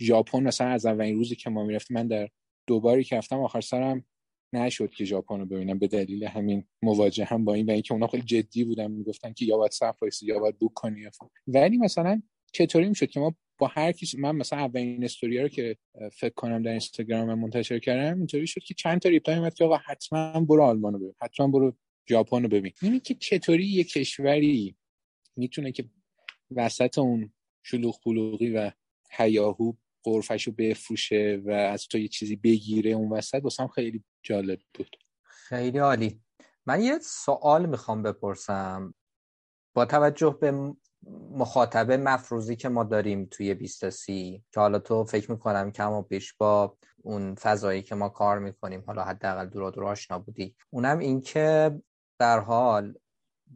ژاپن 0.00 0.42
مثلا 0.42 0.68
از 0.68 0.86
اولین 0.86 1.16
روزی 1.16 1.36
که 1.36 1.50
ما 1.50 1.64
می‌رفتیم 1.64 1.96
من 1.96 2.06
در 2.06 2.28
دوباری 2.66 3.04
که 3.04 3.16
رفتم 3.16 3.40
آخر 3.40 3.60
سرم 3.60 4.04
نشد 4.52 4.90
که 4.90 5.04
ژاپن 5.04 5.40
رو 5.40 5.46
ببینم 5.46 5.78
به 5.78 5.86
دلیل 5.86 6.24
همین 6.24 6.64
مواجه 6.82 7.24
هم 7.24 7.44
با 7.44 7.54
این 7.54 7.66
و 7.66 7.70
اینکه 7.70 7.94
اونا 7.94 8.06
خیلی 8.06 8.22
جدی 8.22 8.64
بودن 8.64 8.90
می‌گفتن 8.90 9.32
که 9.32 9.44
یا 9.44 9.56
باید 9.56 9.72
صف 9.72 9.96
یا 10.22 10.38
باید 10.38 10.58
بوک 10.58 10.74
کنی 10.74 11.10
ولی 11.46 11.76
مثلا 11.76 12.22
چطوری 12.52 12.88
می‌شد 12.88 13.06
که 13.06 13.20
ما 13.20 13.34
با 13.58 13.66
هر 13.66 13.92
کی 13.92 14.18
من 14.18 14.36
مثلا 14.36 14.58
اولین 14.58 15.04
استوری 15.04 15.38
رو 15.38 15.48
که 15.48 15.76
فکر 16.12 16.34
کنم 16.34 16.62
در 16.62 16.70
اینستاگرام 16.70 17.34
منتشر 17.34 17.78
کردم 17.78 18.18
اینطوری 18.18 18.46
شد 18.46 18.60
که 18.60 18.74
چند 18.74 19.00
تا 19.00 19.08
ریپلای 19.08 19.38
اومد 19.38 19.54
که 19.54 19.64
آقا 19.64 19.76
حتما 19.76 20.40
برو 20.40 20.62
آلمان 20.62 20.92
رو 20.92 20.98
ببین 20.98 21.14
حتما 21.22 21.48
برو 21.48 21.76
ژاپن 22.08 22.42
رو 22.42 22.48
ببین. 22.48 22.72
اینی 22.82 23.00
که 23.00 23.14
چطوری 23.14 23.66
یه 23.66 23.84
کشوری 23.84 24.76
می‌تونه 25.36 25.72
که 25.72 25.84
وسط 26.50 26.98
اون 26.98 27.32
شلوغ 27.62 28.00
پلوغی 28.04 28.50
و 28.50 28.70
هیاهو 29.10 29.72
قرفش 30.02 30.46
رو 30.46 30.52
بفروشه 30.52 31.42
و 31.44 31.50
از 31.50 31.88
تو 31.88 31.98
یه 31.98 32.08
چیزی 32.08 32.36
بگیره 32.36 32.90
اون 32.90 33.08
وسط 33.08 33.40
واسم 33.42 33.66
خیلی 33.66 34.04
جالب 34.22 34.58
بود. 34.74 34.96
خیلی 35.22 35.78
عالی. 35.78 36.20
من 36.66 36.82
یه 36.82 36.98
سوال 36.98 37.66
می‌خوام 37.66 38.02
بپرسم. 38.02 38.94
با 39.74 39.84
توجه 39.84 40.38
به 40.40 40.72
مخاطبه 41.30 41.96
مفروضی 41.96 42.56
که 42.56 42.68
ما 42.68 42.84
داریم 42.84 43.28
توی 43.30 43.54
بیستاسی 43.54 44.44
که 44.52 44.60
حالا 44.60 44.78
تو 44.78 45.04
فکر 45.04 45.30
می‌کنم 45.30 45.72
کم 45.72 45.92
و 45.92 46.02
پیش 46.02 46.34
با 46.34 46.76
اون 47.02 47.34
فضایی 47.34 47.82
که 47.82 47.94
ما 47.94 48.08
کار 48.08 48.38
می‌کنیم 48.38 48.84
حالا 48.86 49.04
حداقل 49.04 49.46
دور 49.46 49.70
دور 49.70 49.84
آشنا 49.84 50.18
بودی. 50.18 50.56
اونم 50.70 50.98
این 50.98 51.20
که 51.20 51.80
در 52.18 52.40
حال 52.40 52.94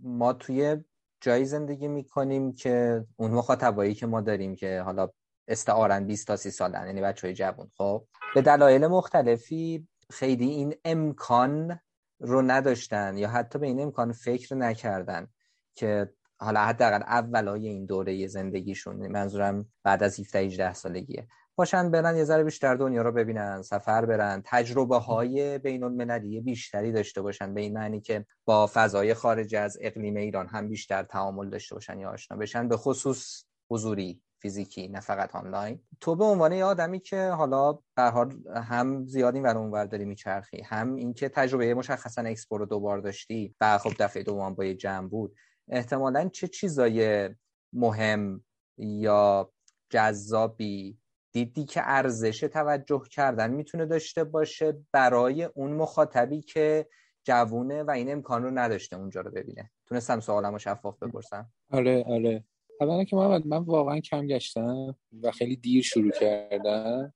ما 0.02 0.32
توی 0.32 0.76
جایی 1.20 1.44
زندگی 1.44 1.88
می‌کنیم 1.88 2.52
که 2.52 3.04
اون 3.16 3.30
مخاطبایی 3.30 3.94
که 3.94 4.06
ما 4.06 4.20
داریم 4.20 4.56
که 4.56 4.82
حالا 4.82 5.08
استعارن 5.48 6.06
20 6.06 6.26
تا 6.26 6.36
30 6.36 6.50
سالن 6.50 6.86
یعنی 6.86 7.00
بچه 7.00 7.26
های 7.26 7.34
جوون 7.34 7.70
خب؟ 7.76 8.06
به 8.34 8.42
دلایل 8.42 8.86
مختلفی 8.86 9.88
خیلی 10.12 10.48
این 10.48 10.74
امکان 10.84 11.80
رو 12.20 12.42
نداشتن 12.42 13.18
یا 13.18 13.28
حتی 13.28 13.58
به 13.58 13.66
این 13.66 13.80
امکان 13.80 14.12
فکر 14.12 14.54
نکردن 14.54 15.28
که 15.74 16.12
حالا 16.38 16.60
حداقل 16.60 17.02
اولای 17.02 17.68
این 17.68 17.86
دوره 17.86 18.26
زندگیشون 18.26 19.08
منظورم 19.08 19.72
بعد 19.82 20.02
از 20.02 20.20
17 20.20 20.38
18 20.38 20.74
سالگیه. 20.74 21.28
باشن 21.56 21.90
برن 21.90 22.16
یه 22.16 22.24
ذره 22.24 22.44
بیشتر 22.44 22.74
دنیا 22.74 23.02
رو 23.02 23.12
ببینن 23.12 23.62
سفر 23.62 24.06
برن 24.06 24.42
تجربه 24.44 24.96
های 24.96 25.58
بین 25.58 25.82
المللی 25.82 26.40
بیشتری 26.40 26.92
داشته 26.92 27.22
باشن 27.22 27.54
به 27.54 27.60
این 27.60 27.72
معنی 27.72 28.00
که 28.00 28.26
با 28.44 28.70
فضای 28.74 29.14
خارج 29.14 29.54
از 29.54 29.78
اقلیم 29.80 30.16
ایران 30.16 30.46
هم 30.46 30.68
بیشتر 30.68 31.02
تعامل 31.02 31.50
داشته 31.50 31.74
باشن 31.74 31.98
یا 31.98 32.10
آشنا 32.10 32.36
بشن 32.36 32.68
به 32.68 32.76
خصوص 32.76 33.44
حضوری. 33.70 34.22
فیزیکی 34.38 34.88
نه 34.88 35.00
فقط 35.00 35.36
آنلاین. 35.36 35.80
تو 36.00 36.16
به 36.16 36.24
عنوان 36.24 36.52
یه 36.52 36.64
آدمی 36.64 37.00
که 37.00 37.28
حالا 37.28 37.78
در 37.96 38.10
حال 38.10 38.34
هم 38.54 39.06
زیاد 39.06 39.34
این 39.34 39.44
ور 39.44 39.58
اونور 39.58 39.84
داری 39.84 40.04
میچرخی 40.04 40.62
هم 40.62 40.94
اینکه 40.94 41.28
تجربه 41.28 41.74
مشخصا 41.74 42.22
اکسپو 42.22 42.58
رو 42.58 42.66
دوبار 42.66 42.98
داشتی 42.98 43.54
و 43.60 43.78
خب 43.78 43.92
دفعه 43.98 44.22
دوم 44.22 44.54
با 44.54 44.64
یه 44.64 44.74
جمع 44.74 45.08
بود 45.08 45.34
احتمالا 45.68 46.28
چه 46.28 46.48
چیزای 46.48 47.30
مهم 47.72 48.44
یا 48.78 49.52
جذابی 49.90 50.98
دیدی 51.32 51.64
که 51.64 51.80
ارزش 51.84 52.40
توجه 52.40 53.02
کردن 53.10 53.50
می‌تونه 53.50 53.86
داشته 53.86 54.24
باشه 54.24 54.76
برای 54.92 55.44
اون 55.44 55.72
مخاطبی 55.72 56.40
که 56.40 56.88
جوونه 57.24 57.82
و 57.82 57.90
این 57.90 58.12
امکان 58.12 58.42
رو 58.42 58.50
نداشته 58.50 58.96
اونجا 58.96 59.20
رو 59.20 59.30
ببینه؟ 59.30 59.70
تونستم 59.86 60.20
سوالم 60.20 60.52
رو 60.52 60.58
شفاف 60.58 61.02
بپرسم. 61.02 61.52
آره 61.70 62.04
آره. 62.06 62.44
اولا 62.80 63.04
که 63.04 63.16
محمد 63.16 63.46
من 63.46 63.58
واقعا 63.58 64.00
کم 64.00 64.26
گشتم 64.26 64.96
و 65.22 65.30
خیلی 65.32 65.56
دیر 65.56 65.82
شروع 65.82 66.10
کردم 66.10 67.14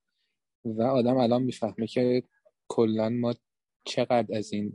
و 0.65 0.83
آدم 0.83 1.17
الان 1.17 1.43
می‌فهمه 1.43 1.87
که 1.87 2.23
کلا 2.67 3.09
ما 3.09 3.33
چقدر 3.85 4.37
از 4.37 4.53
این 4.53 4.73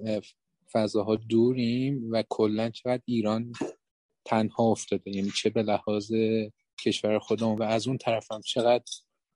فضاها 0.72 1.16
دوریم 1.16 2.10
و 2.10 2.22
کلا 2.28 2.70
چقدر 2.70 3.02
ایران 3.04 3.52
تنها 4.24 4.64
افتاده. 4.64 5.10
یعنی 5.10 5.30
چه 5.30 5.50
به 5.50 5.62
لحاظ 5.62 6.12
کشور 6.80 7.18
خودمون 7.18 7.58
و 7.58 7.62
از 7.62 7.88
اون 7.88 7.98
طرف 7.98 8.32
هم 8.32 8.40
چقدر 8.40 8.84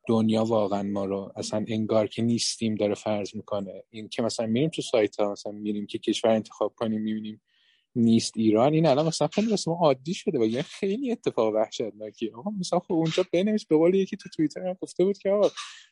دنیا 0.08 0.44
واقعا 0.44 0.82
ما 0.82 1.04
رو 1.04 1.32
اصلا 1.36 1.64
انگار 1.68 2.06
که 2.06 2.22
نیستیم 2.22 2.74
داره 2.74 2.94
فرض 2.94 3.36
می‌کنه. 3.36 3.84
این 3.90 4.08
که 4.08 4.22
مثلا 4.22 4.46
میریم 4.46 4.70
تو 4.70 4.82
سایت 4.82 5.20
ها 5.20 5.32
مثلا 5.32 5.52
میریم 5.52 5.86
که 5.86 5.98
کشور 5.98 6.30
انتخاب 6.30 6.74
کنیم 6.76 7.00
می‌بینیم 7.00 7.42
نیست 7.94 8.32
ایران. 8.36 8.72
این 8.72 8.86
الان 8.86 9.06
مثلا 9.06 9.28
خیلی 9.28 9.50
واسه 9.50 9.70
ما 9.70 9.76
عادی 9.76 10.14
شده 10.14 10.38
و 10.38 10.44
یه 10.44 10.62
خیلی 10.62 11.12
اتفاق 11.12 11.54
وحشتناکی 11.54 12.30
آقا 12.30 12.50
مثلا 12.50 12.78
خب 12.78 12.92
اونجا 12.92 13.24
بنویس 13.32 13.66
به 13.66 13.76
قول 13.76 13.94
یکی 13.94 14.16
تو 14.16 14.28
توییتر 14.28 14.66
هم 14.66 14.76
گفته 14.80 15.04
بود 15.04 15.18
که 15.18 15.30
آقا 15.30 15.48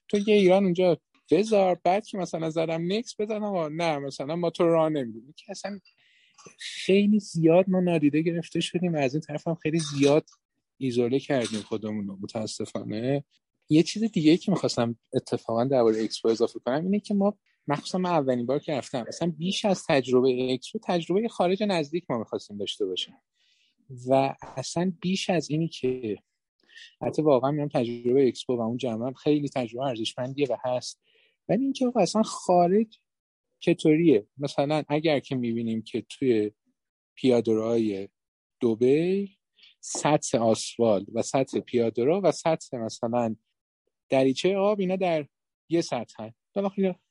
تو 0.08 0.18
یه 0.18 0.34
ایران 0.34 0.64
اونجا 0.64 0.98
بذار 1.30 1.80
بعد 1.84 2.06
که 2.06 2.18
مثلا 2.18 2.50
زدم 2.50 2.92
نکس 2.92 3.14
بزنم 3.20 3.82
نه 3.82 3.98
مثلا 3.98 4.36
ما 4.36 4.50
تو 4.50 4.64
راه 4.64 4.88
نمیدیم 4.88 5.34
که 5.36 5.44
اصلا 5.48 5.80
خیلی 6.58 7.20
زیاد 7.20 7.64
ما 7.68 7.80
نادیده 7.80 8.22
گرفته 8.22 8.60
شدیم. 8.60 8.94
از 8.94 9.14
این 9.14 9.20
طرف 9.20 9.48
هم 9.48 9.54
خیلی 9.54 9.78
زیاد 9.78 10.28
ایزوله 10.78 11.18
کردیم 11.18 11.60
خودمون 11.60 12.06
رو 12.06 12.18
متاسفانه. 12.20 13.24
یه 13.68 13.82
چیز 13.82 14.04
دیگه 14.04 14.36
که 14.36 14.52
می‌خواستم 14.52 14.98
اتفاقا 15.12 15.64
درباره 15.64 16.04
اکسپو 16.04 16.28
اضافه 16.28 16.58
کنم 16.58 16.84
اینه 16.84 17.00
که 17.00 17.14
ما 17.14 17.38
مخصوصا 17.68 17.98
من 17.98 18.10
اولین 18.10 18.46
بار 18.46 18.58
که 18.58 18.72
رفتم 18.72 19.04
مثلا 19.08 19.34
بیش 19.38 19.64
از 19.64 19.84
تجربه 19.88 20.52
اکسپو 20.52 20.78
تجربه 20.84 21.28
خارج 21.28 21.62
نزدیک 21.62 22.04
ما 22.10 22.18
می‌خواستیم 22.18 22.58
داشته 22.58 22.86
باشیم. 22.86 23.14
و 24.08 24.34
اصلا 24.56 24.92
بیش 25.00 25.30
از 25.30 25.50
اینی 25.50 25.68
که 25.68 26.18
حتی 27.02 27.22
واقعا 27.22 27.50
میام 27.50 27.68
تجربه 27.68 28.28
اکسپو 28.28 28.56
و 28.56 28.60
اون 28.60 28.76
جمعه 28.76 29.12
خیلی 29.12 29.48
تجربه 29.48 29.86
ارزشمندیه 29.86 30.46
و 30.50 30.56
هست. 30.64 31.02
ولی 31.48 31.62
اینکه 31.64 31.92
اصلا 31.96 32.22
خارج 32.22 32.98
چطوریه؟ 33.58 34.26
مثلا 34.38 34.82
اگر 34.88 35.18
که 35.18 35.36
می‌بینیم 35.36 35.82
که 35.82 36.04
توی 36.08 36.50
پیاده‌روهای 37.14 38.08
دوبی 38.60 39.38
سطح 39.80 40.38
آسفالت 40.38 41.06
و 41.14 41.22
سطح 41.22 41.60
پیاده‌رو 41.60 42.20
و 42.20 42.32
سطح 42.32 42.76
مثلا 42.76 43.36
دریچه 44.08 44.56
آب 44.56 44.80
اینا 44.80 44.96
در 44.96 45.26
یه 45.68 45.80
سطح 45.80 46.14
بالاخره 46.18 46.37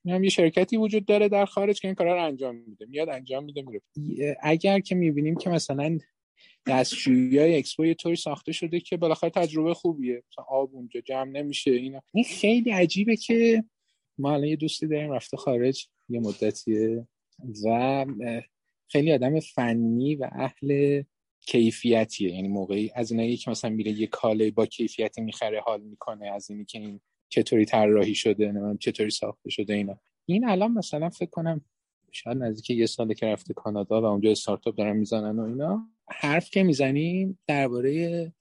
هم 0.05 0.23
یه 0.23 0.29
شرکتی 0.29 0.77
وجود 0.77 1.05
داره 1.05 1.29
در 1.29 1.45
خارج 1.45 1.81
که 1.81 1.87
این 1.87 1.95
کارا 1.95 2.15
رو 2.15 2.23
انجام 2.23 2.55
میده 2.55 2.85
میاد 2.85 3.09
انجام 3.09 3.43
میده 3.43 3.61
میره. 3.61 4.37
اگر 4.41 4.79
که 4.79 4.95
می‌بینیم 4.95 5.35
که 5.35 5.49
مثلا 5.49 5.97
دستشویی 6.67 7.39
های 7.39 7.57
اکسپو 7.57 7.85
یه 7.85 7.93
طوری 7.93 8.15
ساخته 8.15 8.51
شده 8.51 8.79
که 8.79 8.97
بالاخره 8.97 9.29
تجربه 9.29 9.73
خوبیه 9.73 10.23
مثلا 10.31 10.45
آب 10.47 10.75
اونجا 10.75 11.01
جمع 11.01 11.31
نمیشه 11.31 11.71
اینا. 11.71 12.01
این 12.13 12.23
خیلی 12.23 12.71
عجیبه 12.71 13.15
که 13.15 13.63
ما 14.17 14.33
الان 14.33 14.47
یه 14.47 14.55
دوستی 14.55 14.87
داریم 14.87 15.11
رفته 15.11 15.37
خارج 15.37 15.87
یه 16.09 16.19
مدتیه 16.19 17.07
و 17.65 18.05
خیلی 18.87 19.13
آدم 19.13 19.39
فنی 19.39 20.15
و 20.15 20.29
اهل 20.31 21.03
کیفیتیه. 21.41 22.31
یعنی 22.31 22.47
موقعی 22.47 22.91
از 22.95 23.11
اینایی 23.11 23.37
که 23.37 23.51
مثلا 23.51 23.71
میره 23.71 23.91
یه 23.91 24.07
کاله 24.07 24.51
با 24.51 24.65
کیفیتی 24.65 25.21
می‌خره 25.21 25.61
حال 25.61 25.81
می‌کنه 25.81 26.27
از 26.27 26.49
اینی 26.49 26.65
که 26.65 26.79
این 26.79 26.99
چطوری 27.29 27.65
طراحی 27.65 28.15
شده 28.15 28.51
نه 28.51 28.77
چطوری 28.79 29.09
ساخته 29.09 29.49
شده 29.49 29.73
اینا. 29.73 29.99
این 30.25 30.49
الان 30.49 30.71
مثلا 30.71 31.09
فکر 31.09 31.29
کنم 31.29 31.61
شاید 32.11 32.37
نزدیک 32.37 32.69
یه 32.69 32.85
ساله 32.85 33.13
که 33.13 33.25
رفته 33.25 33.53
کانادا 33.53 34.01
و 34.01 34.05
اونجا 34.05 34.31
استارتاپ 34.31 34.75
دارن 34.75 34.97
می‌زنن 34.97 35.39
و 35.39 35.43
اینا 35.43 35.89
حرف 36.09 36.49
که 36.49 36.63
می‌زنیم 36.63 37.39
درباره 37.47 38.33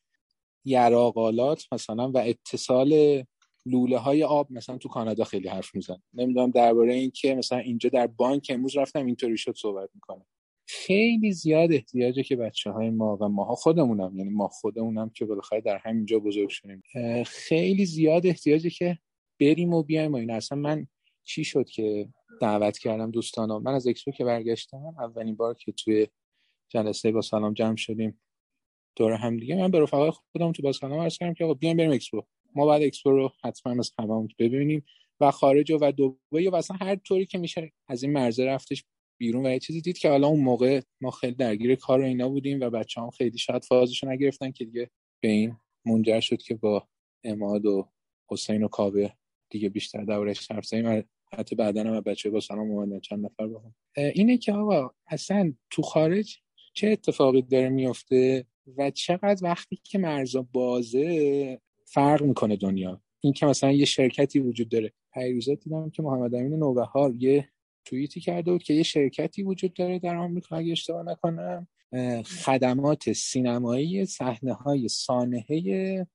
یراقالات 0.65 1.65
مثلا 1.73 2.11
و 2.11 2.19
اتصال 2.19 3.23
لوله 3.67 3.99
های 3.99 4.25
آب 4.25 4.53
مثلا 4.53 4.79
تو 4.79 4.89
کانادا 4.89 5.25
خیلی 5.25 5.49
حرف 5.49 5.75
میزن 5.75 5.97
نمی‌دونم 6.15 6.51
درباره 6.51 6.95
این 6.95 7.11
که 7.11 7.35
مثلا 7.35 7.59
اینجا 7.59 7.89
در 7.89 8.07
بانک 8.07 8.51
امروز 8.55 8.77
رفتم 8.77 9.07
اینطوری 9.07 9.37
شد 9.37 9.55
صحبت 9.57 9.91
می‌کنه. 9.95 10.27
خیلی 10.67 11.33
زیاد 11.33 11.73
احتیاجه 11.73 12.23
که 12.23 12.37
بچه 12.37 12.71
های 12.71 12.91
ما 12.91 13.17
و 13.21 13.29
ماها 13.29 13.55
خودمونم 13.55 14.17
یعنی 14.17 14.31
ما 14.31 14.49
خودمونم 14.49 15.11
که 15.11 15.25
بالاخره 15.25 15.61
در 15.61 15.79
همینجا 15.79 16.19
بزرگ 16.19 16.49
شدیم 16.49 16.83
خیلی 17.27 17.87
زیاد 17.87 18.27
احتیاجه 18.27 18.71
که 18.71 18.99
بریم 19.41 19.75
و 19.75 19.83
بیایم 19.83 20.13
و 20.13 20.17
این 20.17 20.31
اصلا 20.31 20.59
من 20.59 20.87
چی 21.25 21.45
شد 21.45 21.69
که 21.69 22.09
دعوت 22.41 22.79
کردم 22.79 23.11
دوستانم؟ 23.11 23.63
من 23.63 23.75
از 23.75 23.87
اکسپو 23.87 24.11
که 24.11 24.25
برگشتم 24.25 24.95
اولین 24.99 25.37
بار 25.37 25.55
که 25.55 25.73
توی 25.73 26.07
جلسه 26.69 27.13
با 27.13 27.21
سلام 27.21 27.55
جمع 27.55 27.77
شدیم 27.77 28.21
دور 28.97 29.13
هم 29.13 29.37
دیگه. 29.37 29.57
من 29.57 29.71
به 29.71 29.81
رفقای 29.81 30.11
خودم 30.11 30.53
تو 30.53 30.63
با 30.63 30.73
سلام 30.73 31.01
عرض 31.01 31.19
کردم 31.19 31.35
که 31.35 31.45
آقا 31.45 31.55
بیایم 31.55 31.77
بریم 31.77 31.91
اکسپو 31.91 32.23
ما 32.55 32.67
بعد 32.67 32.83
اکسپو 32.83 33.11
رو 33.11 33.33
حتما 33.45 33.73
از 33.79 33.93
هممون 33.99 34.29
ببینیم 34.39 34.85
و 35.21 35.31
خارج 35.31 35.73
و 35.73 35.93
دبی 35.93 36.49
و 36.49 36.55
اصلا 36.55 36.77
هر 36.81 36.97
طوری 36.97 37.27
که 37.27 37.39
میشه 37.39 37.73
از 37.89 38.03
این 38.03 38.13
مرزه 38.13 38.45
رفتش 38.45 38.85
بیرون 39.19 39.47
و 39.47 39.51
یه 39.51 39.59
چیزی 39.59 39.81
دید 39.81 39.99
که 39.99 40.09
حالا 40.09 40.27
اون 40.27 40.41
موقع 40.41 40.81
ما 41.01 41.11
خیلی 41.11 41.35
درگیر 41.35 41.75
کار 41.75 42.01
و 42.01 42.05
اینا 42.05 42.29
بودیم 42.29 42.61
و 42.61 42.71
بچه 42.71 43.01
هم 43.01 43.11
خیلی 43.11 43.39
شاید 43.39 43.65
فازشو 43.65 44.09
نگرفتن 44.09 44.51
که 44.51 44.65
دیگه 44.65 44.91
به 45.21 45.29
این 45.29 45.57
منجر 45.85 46.21
شد 46.21 46.43
که 46.43 46.55
با 46.55 46.89
اماد 47.25 47.67
و 47.67 47.89
حسین 48.29 48.63
و 48.63 48.69
کابه 48.69 49.13
دیگه 49.51 49.69
بیشتر 49.69 50.05
دورش 50.05 50.51
حرف 50.51 50.67
زدیم. 50.67 51.05
حتی 51.33 51.57
بعدا 51.57 51.85
هم 51.85 52.01
بچه 52.01 52.31
با 52.31 52.41
سلام 52.41 52.71
اومدن 52.71 53.01
چند 53.01 53.25
نفر 53.25 53.47
با 53.47 53.59
هم. 53.59 53.75
اینه 53.97 54.39
که 54.39 54.53
آقا 54.53 54.91
اصلا 55.07 55.53
تو 55.71 55.83
خارج 55.83 56.39
چه 56.75 56.89
اتفاقی 56.89 57.43
داره 57.43 57.69
میفته 57.69 58.47
و 58.77 58.91
چقدر 58.91 59.45
وقتی 59.45 59.81
که 59.85 59.99
مرزا 59.99 60.47
بازه 60.53 61.61
فرق 61.85 62.23
می‌کنه 62.23 62.57
دنیا؟ 62.57 63.03
این 63.21 63.33
که 63.33 63.47
مثلا 63.47 63.73
یه 63.73 63.85
شرکتی 63.85 64.39
وجود 64.39 64.69
داره. 64.69 64.93
پیروزا 65.15 65.55
دیدم 65.55 65.91
که 65.91 66.03
محمد 66.03 66.35
امین 66.35 66.55
نوبهار 66.55 67.15
یه 67.15 67.49
توییتی 67.87 68.21
کرده 68.21 68.53
بود 68.53 68.63
که 68.63 68.75
یه 68.75 68.83
شرکتی 68.83 69.43
وجود 69.43 69.75
داره 69.75 69.99
در 69.99 70.17
آمریکا 70.17 70.57
اگه 70.57 70.73
اشتباه 70.73 71.03
نکنم. 71.03 71.69
خدمات 72.45 73.13
سینمایی 73.13 74.07
صحنه 74.07 74.53
های 74.53 74.89
سانحه 74.89 76.07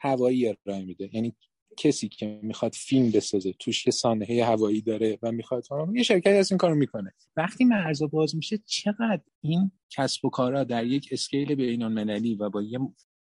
هوایی 0.00 0.48
ارائه 0.48 0.84
میده. 0.84 1.10
یعنی 1.12 1.34
کسی 1.76 2.08
که 2.08 2.40
می‌خواد 2.42 2.72
فیلم 2.72 3.10
بسازه 3.10 3.52
توش 3.52 3.86
یه 3.86 3.90
سانحه 3.90 4.44
هوایی 4.44 4.80
داره 4.80 5.18
و 5.22 5.32
می‌خواد 5.32 5.66
یه 5.94 6.02
شرکتی 6.02 6.36
از 6.36 6.52
این 6.52 6.58
کارو 6.58 6.74
می‌کنه. 6.74 7.12
وقتی 7.36 7.64
مرزا 7.64 8.06
باز 8.06 8.36
میشه 8.36 8.58
چقدر 8.66 9.20
این 9.40 9.70
کسب 9.90 10.24
و 10.24 10.30
کارا 10.30 10.64
در 10.64 10.86
یک 10.86 11.08
اسکیل 11.12 11.54
بین 11.54 11.82
المللی 11.82 12.34
و 12.34 12.50
با 12.50 12.62
یه 12.62 12.78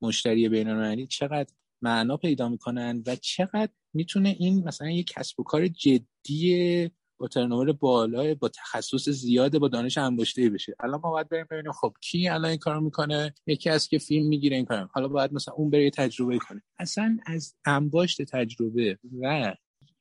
مشتری 0.03 0.49
بین 0.49 0.69
المللی 0.69 1.07
چقدر 1.07 1.53
معنا 1.83 2.17
پیدا 2.17 2.49
می‌کنن 2.49 3.03
و 3.07 3.17
چقدر 3.17 3.73
می‌تونه 3.95 4.37
این 4.39 4.65
مثلا 4.65 4.91
یه 4.91 5.03
کسب 5.03 5.41
و 5.41 5.43
کار 5.43 5.69
جدی 5.69 6.91
با 7.19 7.29
ترنوور 7.29 7.73
بالای 7.73 8.35
با 8.35 8.49
تخصص 8.49 9.09
زیاده 9.09 9.59
با 9.59 9.69
دانش 9.69 9.99
انباشته 9.99 10.51
بشه. 10.51 10.75
الان 10.81 11.01
ما 11.05 11.11
باید 11.11 11.29
بریم 11.29 11.47
ببینیم 11.51 11.73
خب 11.73 11.95
کی 12.01 12.29
الان 12.29 12.45
این 12.45 12.59
کارو 12.59 12.81
می‌کنه؟ 12.81 13.35
یکی 13.47 13.71
از 13.71 13.89
که 13.89 13.99
فیلم 13.99 14.29
می‌گیره 14.29 14.57
این 14.57 14.65
کارو. 14.65 14.89
حالا 14.93 15.09
باید 15.09 15.33
مثلا 15.33 15.55
اون 15.55 15.71
بره 15.71 15.91
تجربه 15.91 16.39
کنه. 16.39 16.63
اصلا 16.79 17.19
از 17.27 17.55
انباشت 17.65 18.23
تجربه 18.23 18.99
و 19.23 19.55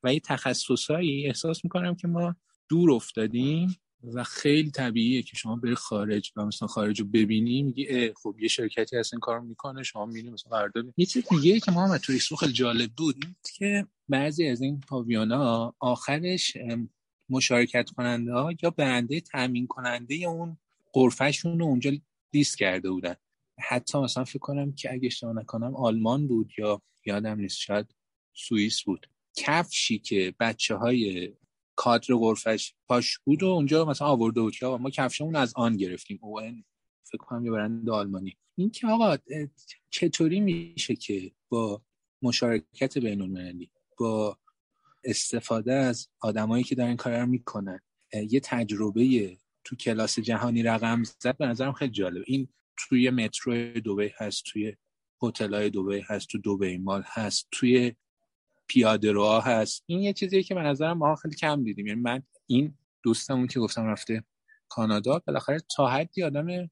و 0.03 0.13
یه 0.13 0.19
تخصصایی 0.19 1.27
احساس 1.27 1.63
می‌کنم 1.63 1.95
که 1.95 2.07
ما 2.07 2.35
دور 2.69 2.91
افتادیم 2.91 3.79
و 4.13 4.23
خیلی 4.23 4.71
طبیعیه 4.71 5.21
که 5.21 5.35
شما 5.35 5.55
بری 5.55 5.75
خارج 5.75 6.31
و 6.35 6.45
مثلا 6.45 6.67
خارج 6.67 6.99
رو 6.99 7.05
ببینی 7.05 7.61
میگی 7.63 8.13
خب 8.13 8.35
یه 8.39 8.47
شرکتی 8.47 8.97
هست 8.97 9.13
این 9.13 9.19
کار 9.19 9.39
می‌کنه 9.39 9.83
شما 9.83 10.05
میری 10.05 10.29
مثلا 10.29 10.57
قرارداد. 10.57 10.85
یه 10.97 11.05
چیز 11.05 11.27
دیگه 11.29 11.59
که 11.59 11.71
ما 11.71 11.97
تو 11.97 12.35
خیلی 12.39 12.53
جالب 12.53 12.89
بود 12.97 13.15
که 13.57 13.87
بعضی 14.09 14.47
از 14.47 14.61
این 14.61 14.79
پاویانا 14.87 15.75
آخرش 15.79 16.57
مشارکت 17.29 17.89
کننده 17.89 18.33
ها 18.33 18.53
یا 18.63 18.69
برنده 18.69 19.21
تامین 19.21 19.67
کننده 19.67 20.15
اون 20.15 20.57
قرفهشون 20.93 21.59
رو 21.59 21.65
اونجا 21.65 21.91
لیست 22.33 22.57
کرده 22.57 22.91
بودن. 22.91 23.15
حتی 23.59 23.97
مثلا 23.97 24.23
فکر 24.23 24.39
کنم 24.39 24.71
که 24.71 24.93
اگه 24.93 25.05
اشتباه 25.05 25.33
نکنم 25.33 25.75
آلمان 25.75 26.27
بود 26.27 26.51
یا 26.57 26.81
یادم 27.05 27.39
نیست 27.39 27.57
شاید 27.57 27.95
سوئیس 28.33 28.83
بود. 28.83 29.07
کفشی 29.35 29.99
که 29.99 30.33
بچه 30.39 30.75
های 30.75 31.33
کادر 31.75 32.15
قرفش 32.15 32.73
پاش 32.87 33.17
بود 33.17 33.43
و 33.43 33.47
اونجا 33.47 33.85
مثلا 33.85 34.07
آورده 34.07 34.41
بود 34.41 34.55
که 34.55 34.65
ما 34.65 34.89
کفشمون 34.89 35.35
از 35.35 35.53
آن 35.55 35.77
گرفتیم. 35.77 36.19
او 36.21 36.41
فکر 37.03 37.17
کنم 37.17 37.45
یه 37.45 37.51
برند 37.51 37.89
آلمانی. 37.89 38.37
این 38.55 38.69
که 38.69 38.87
آقا 38.87 39.17
چطوری 39.89 40.39
میشه 40.39 40.95
که 40.95 41.31
با 41.49 41.81
مشارکت 42.21 42.97
بین 42.97 43.21
المللی 43.21 43.71
با 43.99 44.37
استفاده 45.07 45.73
از 45.73 46.07
آدمایی 46.21 46.63
که 46.63 46.75
دارن 46.75 46.95
کار 46.95 47.19
رو 47.19 47.25
می‌کنن. 47.25 47.79
یه 48.29 48.39
تجربه 48.39 49.37
تو 49.63 49.75
کلاس 49.75 50.19
جهانی 50.19 50.63
رقم 50.63 51.03
زد 51.03 51.37
به 51.37 51.45
نظرم 51.45 51.73
خیلی 51.73 51.91
جالب. 51.91 52.23
این 52.27 52.47
توی 52.77 53.09
مترو 53.09 53.53
دبی 53.73 54.11
هست 54.17 54.43
توی 54.43 54.75
هتل‌های 55.21 55.69
دبی 55.69 56.03
هست 56.07 56.27
تو 56.27 56.37
دبی 56.37 56.77
مال 56.77 57.03
هست 57.05 57.47
توی 57.51 57.95
پیاده 58.67 59.11
روها 59.11 59.41
هست. 59.41 59.83
این 59.85 59.99
یه 59.99 60.13
چیزیه 60.13 60.43
که 60.43 60.55
به 60.55 60.61
نظرم 60.61 60.97
ما 60.97 61.15
خیلی 61.15 61.35
کم 61.35 61.63
دیدیم. 61.63 61.87
یعنی 61.87 62.01
من 62.01 62.23
این 62.45 62.77
دوستمون 63.03 63.47
که 63.47 63.59
گفتم 63.59 63.85
رفته 63.85 64.23
کانادا 64.69 65.19
بالاخره 65.19 65.59
تا 65.75 65.87
حدی 65.87 66.23
آدم 66.23 66.69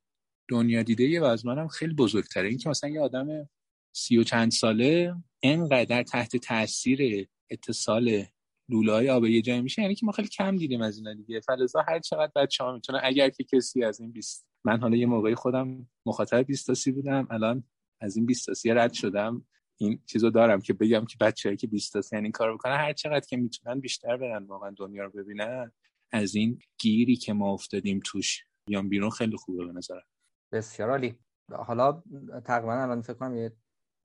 دنیا 0.50 0.84
دیده 0.84 1.22
و 1.22 1.24
از 1.24 1.46
منم 1.46 1.68
خیلی 1.68 1.94
بزرگتره. 1.94 2.50
اینکه 2.50 2.70
مثلا 2.70 2.89
یه 2.89 3.01
آدم 3.01 3.50
سی 3.96 4.18
و 4.18 4.24
چند 4.24 4.51
ساله 4.51 5.15
انقدر 5.44 6.04
تحت 6.04 6.38
تاثیر 6.38 7.27
اتصال 7.49 8.23
لوله 8.69 8.91
های 8.91 9.09
آب 9.09 9.25
یه 9.25 9.41
جایی 9.41 9.61
میشه 9.61 9.81
یعنی 9.81 9.95
که 9.95 10.05
ما 10.05 10.11
خیلی 10.11 10.27
کم 10.27 10.55
دیدیم 10.55 10.81
از 10.81 10.97
اینا 10.97 11.13
دیگه. 11.13 11.39
فلزا 11.39 11.81
هر 11.87 11.99
چقدر 11.99 12.31
بچه 12.35 12.63
ها 12.63 12.73
می‌تونه 12.73 12.99
اگر 13.03 13.29
که 13.29 13.43
کسی 13.43 13.83
از 13.83 13.99
این 13.99 14.11
بیست 14.11 14.47
من 14.63 14.79
حالا 14.79 14.97
یه 14.97 15.05
موقعی 15.05 15.35
خودم 15.35 15.87
مخاطب 16.05 16.37
بیستاسی 16.37 16.91
بودم 16.91 17.27
الان 17.29 17.63
از 18.01 18.17
این 18.17 18.25
بیستاسی 18.25 18.71
رد 18.71 18.93
شدم. 18.93 19.45
این 19.77 19.99
چیزو 20.05 20.29
دارم 20.29 20.61
که 20.61 20.73
بگم 20.73 21.05
که 21.05 21.17
بچه‌ای 21.21 21.55
که 21.55 21.67
بیستاسی 21.67 22.15
یعنی 22.15 22.25
این 22.25 22.31
کار 22.31 22.53
بکنن 22.53 22.75
هر 22.75 22.93
چقدر 22.93 23.25
که 23.25 23.37
می‌تونن 23.37 23.79
بیشتر 23.79 24.17
برن 24.17 24.43
واقعا 24.45 24.71
دنیا 24.77 25.03
رو 25.03 25.11
ببینن 25.11 25.71
از 26.11 26.35
این 26.35 26.59
گیری 26.79 27.15
که 27.15 27.33
ما 27.33 27.53
افتادیم 27.53 27.99
توش. 28.05 28.43
بیان 28.67 28.89
بیرون 28.89 29.09
خیلی 29.09 29.37
خوبه 29.37 29.65
به 29.65 29.71
نظرم. 29.71 30.05
بسیار 30.51 30.89
عالی. 30.89 31.15
حالا 31.51 32.03
تقریبا 32.45 32.73
الان 32.73 33.01
فکر 33.01 33.13
کنم 33.13 33.35
یه 33.35 33.51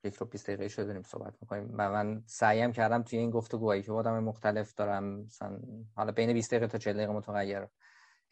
یک 0.04 0.14
رو 0.14 0.26
20 0.26 0.47
دقیقه 0.47 0.69
شده 0.69 0.85
داریم 0.85 1.02
صحبت 1.02 1.35
می‌کنیم. 1.40 1.75
و 1.78 1.90
من 1.90 2.23
سعیم 2.26 2.73
کردم 2.73 3.02
توی 3.02 3.19
این 3.19 3.30
گفتگوهایی 3.30 3.83
که 3.83 3.92
آدم 3.92 4.25
مختلف 4.25 4.75
دارم. 4.75 5.04
مثلا 5.04 5.59
حالا 5.97 6.12
بین 6.12 6.33
20 6.33 6.50
دقیقه 6.50 6.66
تا 6.66 6.78
40 6.78 6.97
دقیقه 6.97 7.12
متغیر 7.12 7.66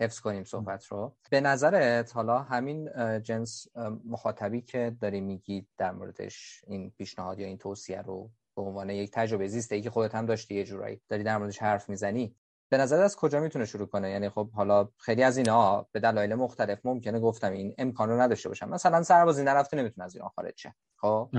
حفظ 0.00 0.20
کنیم 0.20 0.44
صحبت 0.44 0.86
رو. 0.86 1.16
به 1.30 1.40
نظرت 1.40 2.16
حالا 2.16 2.38
همین 2.38 2.90
جنس 3.22 3.66
مخاطبی 4.04 4.62
که 4.62 4.96
داری 5.00 5.20
میگی 5.20 5.66
در 5.76 5.92
موردش 5.92 6.64
این 6.66 6.90
پیشنهاد 6.90 7.38
یا 7.38 7.46
این 7.46 7.58
توصیه 7.58 8.02
رو 8.02 8.30
به 8.56 8.62
عنوان 8.62 8.90
یک 8.90 9.10
تجربه 9.10 9.48
زیسته 9.48 9.74
ای 9.74 9.82
که 9.82 9.90
خودت 9.90 10.14
هم 10.14 10.26
داشتی 10.26 10.54
یه 10.54 10.64
جورایی 10.64 11.00
داری 11.08 11.22
در 11.22 11.38
موردش 11.38 11.58
حرف 11.58 11.88
می‌زنی 11.88 12.36
به 12.68 12.78
نظر 12.78 13.02
از 13.02 13.16
کجا 13.16 13.40
می‌تونه 13.40 13.64
شروع 13.64 13.86
کنه؟ 13.86 14.10
یعنی 14.10 14.28
خب 14.28 14.50
حالا 14.50 14.88
خیلی 14.98 15.22
از 15.22 15.36
اینا 15.36 15.86
به 15.92 16.00
دلایل 16.00 16.34
مختلف 16.34 16.78
ممکنه 16.84 17.20
گفتم 17.20 17.52
این 17.52 17.74
امکان 17.78 18.08
رو 18.08 18.20
نداشته 18.20 18.48
باشن. 18.48 18.68
مثلا 18.68 19.02
سربازی 19.02 19.42
نرفته 19.44 19.76
نمی‌تونه 19.76 20.04
از 20.04 20.14
ایران 20.14 20.28
خارج 20.28 20.54
شه. 20.56 20.74
خب. 21.00 21.30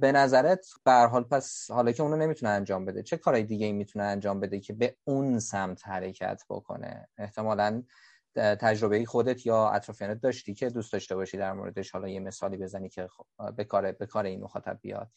به 0.00 0.12
نظرت 0.12 0.66
به 0.84 0.92
حال 0.92 1.22
پس 1.22 1.70
حالا 1.70 1.92
که 1.92 2.02
اونو 2.02 2.16
نمی‌تونه 2.16 2.52
انجام 2.52 2.84
بده 2.84 3.02
چه 3.02 3.16
کارهای 3.16 3.44
دیگه 3.44 3.66
ای 3.66 3.72
می‌تونه 3.72 4.04
انجام 4.04 4.40
بده 4.40 4.60
که 4.60 4.72
به 4.72 4.96
اون 5.04 5.38
سمت 5.38 5.88
حرکت 5.88 6.42
بکنه؟ 6.50 7.08
احتمالا 7.18 7.82
تجربه 8.34 9.04
خودت 9.04 9.46
یا 9.46 9.70
اطرافیانت 9.70 10.20
داشتی 10.20 10.54
که 10.54 10.70
دوست 10.70 10.92
داشته 10.92 11.14
باشی 11.14 11.36
در 11.36 11.52
موردش 11.52 11.90
حالا 11.90 12.08
یه 12.08 12.20
مثالی 12.20 12.56
بزنی 12.56 12.88
که 12.88 13.06
خب 13.06 13.56
به 13.56 13.64
کار 13.64 13.92
به 13.92 14.06
کار 14.06 14.24
این 14.24 14.40
مخاطب 14.40 14.78
بیاد. 14.82 15.10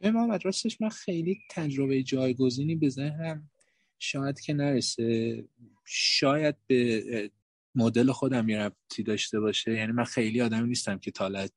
به 0.00 0.10
من 0.10 0.38
راستش 0.44 0.80
من 0.80 0.88
خیلی 0.88 1.38
تجربه 1.50 2.02
جایگزینی 2.02 2.74
به 2.74 2.88
ذهنم 2.88 3.50
شاید 3.98 4.40
که 4.40 4.54
نرسه. 4.54 5.44
شاید 5.84 6.56
به 6.66 7.30
مدل 7.74 8.12
خودم 8.12 8.48
یه 8.48 8.58
ربطی 8.58 9.02
داشته 9.02 9.40
باشه. 9.40 9.72
یعنی 9.72 9.92
من 9.92 10.04
خیلی 10.04 10.40
آدمی 10.42 10.68
نیستم 10.68 10.98
که 10.98 11.10
تالت 11.10 11.52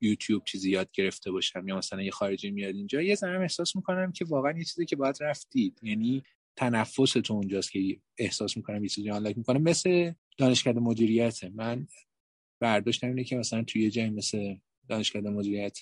یوتیوب 0.00 0.44
چیزی 0.44 0.70
یاد 0.70 0.90
گرفته 0.92 1.30
باشم 1.30 1.68
یا 1.68 1.78
مثلا 1.78 2.02
یه 2.02 2.10
خارجی 2.10 2.50
میاد 2.50 2.74
اینجا 2.74 3.02
یه 3.02 3.14
ذره 3.14 3.40
احساس 3.40 3.76
می‌کنم 3.76 4.12
که 4.12 4.24
واقعا 4.24 4.58
یه 4.58 4.64
چیزی 4.64 4.86
که 4.86 4.96
باید 4.96 5.16
رفتید. 5.20 5.80
یعنی 5.82 6.22
تنفستون 6.56 7.36
اونجاست 7.36 7.72
که 7.72 8.00
احساس 8.18 8.56
می‌کنم 8.56 8.82
یه 8.82 8.88
چیزی 8.88 9.10
آنلاین 9.10 9.34
می‌کنم. 9.38 9.62
مثل 9.62 10.12
دانشکده 10.38 10.80
مدیریت 10.80 11.44
من 11.44 11.86
برداشتم 12.60 13.06
اینه 13.06 13.24
که 13.24 13.36
مثلا 13.36 13.62
توی 13.62 13.90
جای 13.90 14.10
مثل 14.10 14.54
دانشکده 14.88 15.30
مدیریت 15.30 15.78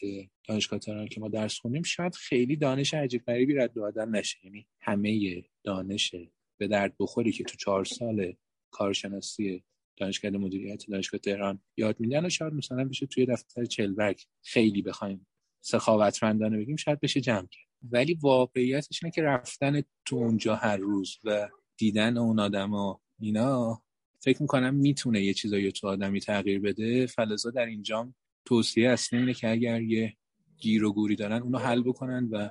دانشگاه 0.49 0.79
تهران 0.79 1.09
که 1.09 1.21
ما 1.21 1.29
درس 1.29 1.59
خونیم 1.59 1.83
شاید 1.83 2.15
خیلی 2.15 2.57
دانش 2.57 2.95
عجیب 2.95 3.25
غریبی 3.25 3.55
رد 3.55 3.79
آدم 3.79 4.17
نشه. 4.17 4.39
یعنی 4.45 4.67
همه 4.81 5.45
دانش 5.65 6.15
به 6.59 6.69
درد 6.69 6.95
بخوری 7.01 7.33
که 7.33 7.45
تو 7.45 7.57
چهار 7.57 7.85
سال 7.85 8.35
کارشناسی 8.71 9.65
دانشکده 9.97 10.39
مدیریت 10.39 10.87
دانشگاه 10.91 11.21
تهران 11.21 11.61
یاد 11.77 12.01
میدن 12.01 12.27
و 12.27 12.29
شاید 12.29 12.53
مثلا 12.53 12.85
بشه 12.85 13.07
توی 13.07 13.27
دفتر 13.27 13.65
چلبک 13.65 14.27
خیلی 14.43 14.83
بخوایم 14.83 15.27
سخاوتمندانه 15.61 16.59
بگیم 16.59 16.77
شاید 16.77 17.01
بشه 17.01 17.21
جمع 17.21 17.47
کرد. 17.47 17.67
ولی 17.83 18.15
واقعیتش 18.15 19.03
اینه 19.03 19.13
که 19.13 19.23
رفتن 19.23 19.83
تو 20.05 20.17
اونجا 20.17 20.57
هر 20.57 20.77
روز 20.77 21.19
و 21.25 21.49
دیدن 21.77 22.19
اون 22.19 22.41
آدم 22.41 22.73
اینا 23.21 23.83
فکر 24.21 24.43
می‌کنم 24.43 24.75
می‌تونه 24.75 25.23
یه 25.23 25.35
چیزایی 25.35 25.73
تو 25.73 25.89
آدمی 25.89 26.21
تغییر 26.21 26.61
بده. 26.61 27.07
فلزا 27.07 27.51
در 27.51 27.67
اینجام 27.67 28.15
توصیه 28.45 28.91
اصلی 28.91 29.19
اینه 29.19 29.35
که 29.35 29.51
اگر 29.51 29.83
یه 29.83 30.17
گیر 30.59 30.85
و 30.85 30.93
گوری 30.93 31.17
دارن 31.17 31.43
اونو 31.43 31.59
حل 31.59 31.83
بکنن 31.83 32.29
و 32.31 32.49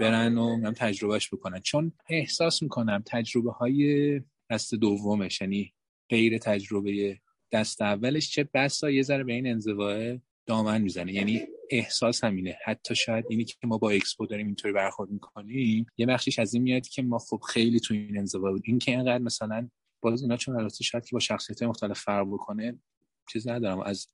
برن 0.00 0.38
و 0.38 0.66
هم 0.66 0.72
تجربهش 0.72 1.28
بکنن. 1.34 1.60
چون 1.60 1.92
احساس 2.08 2.62
می‌کنم 2.62 3.02
تجربه 3.06 3.52
های 3.52 4.20
دست 4.50 4.74
دومش 4.74 5.40
یعنی 5.40 5.74
غیر 6.12 6.38
تجربه 6.38 7.18
دست 7.52 7.82
اولش 7.82 8.30
چه 8.30 8.48
بسا 8.54 8.90
یه 8.90 9.02
ذره 9.02 9.24
به 9.24 9.32
این 9.32 9.46
انزواه 9.46 10.18
دامن 10.46 10.82
می‌زنه. 10.82 11.12
یعنی 11.12 11.40
احساس 11.70 12.24
همینه. 12.24 12.56
حتی 12.64 12.94
شاید 12.94 13.24
اینی 13.28 13.44
که 13.44 13.54
ما 13.64 13.78
با 13.78 13.90
اکسپو 13.90 14.26
داریم 14.26 14.46
اینطوری 14.46 14.74
برخورد 14.74 15.10
می‌کنیم 15.10 15.86
یه 15.96 16.06
بخشش 16.06 16.38
از 16.38 16.54
این 16.54 16.62
میاد 16.62 16.86
که 16.86 17.02
ما 17.02 17.18
خب 17.18 17.40
خیلی 17.48 17.80
تو 17.80 17.94
این 17.94 18.18
انزوا 18.18 18.50
بود. 18.50 18.62
این 18.64 18.78
که 18.78 18.90
اینقدر 18.90 19.18
مثلا 19.18 19.68
باز 20.00 20.22
اینا 20.22 20.36
چون 20.36 20.56
البته 20.56 20.84
شاید 20.84 21.04
که 21.04 21.10
با 21.12 21.20
شخصیت 21.20 21.62
مختلف 21.62 22.00
فرق 22.00 22.26
بکنه 22.26 22.78
چیز 23.32 23.48
ندارم. 23.48 23.80
از 23.80 24.08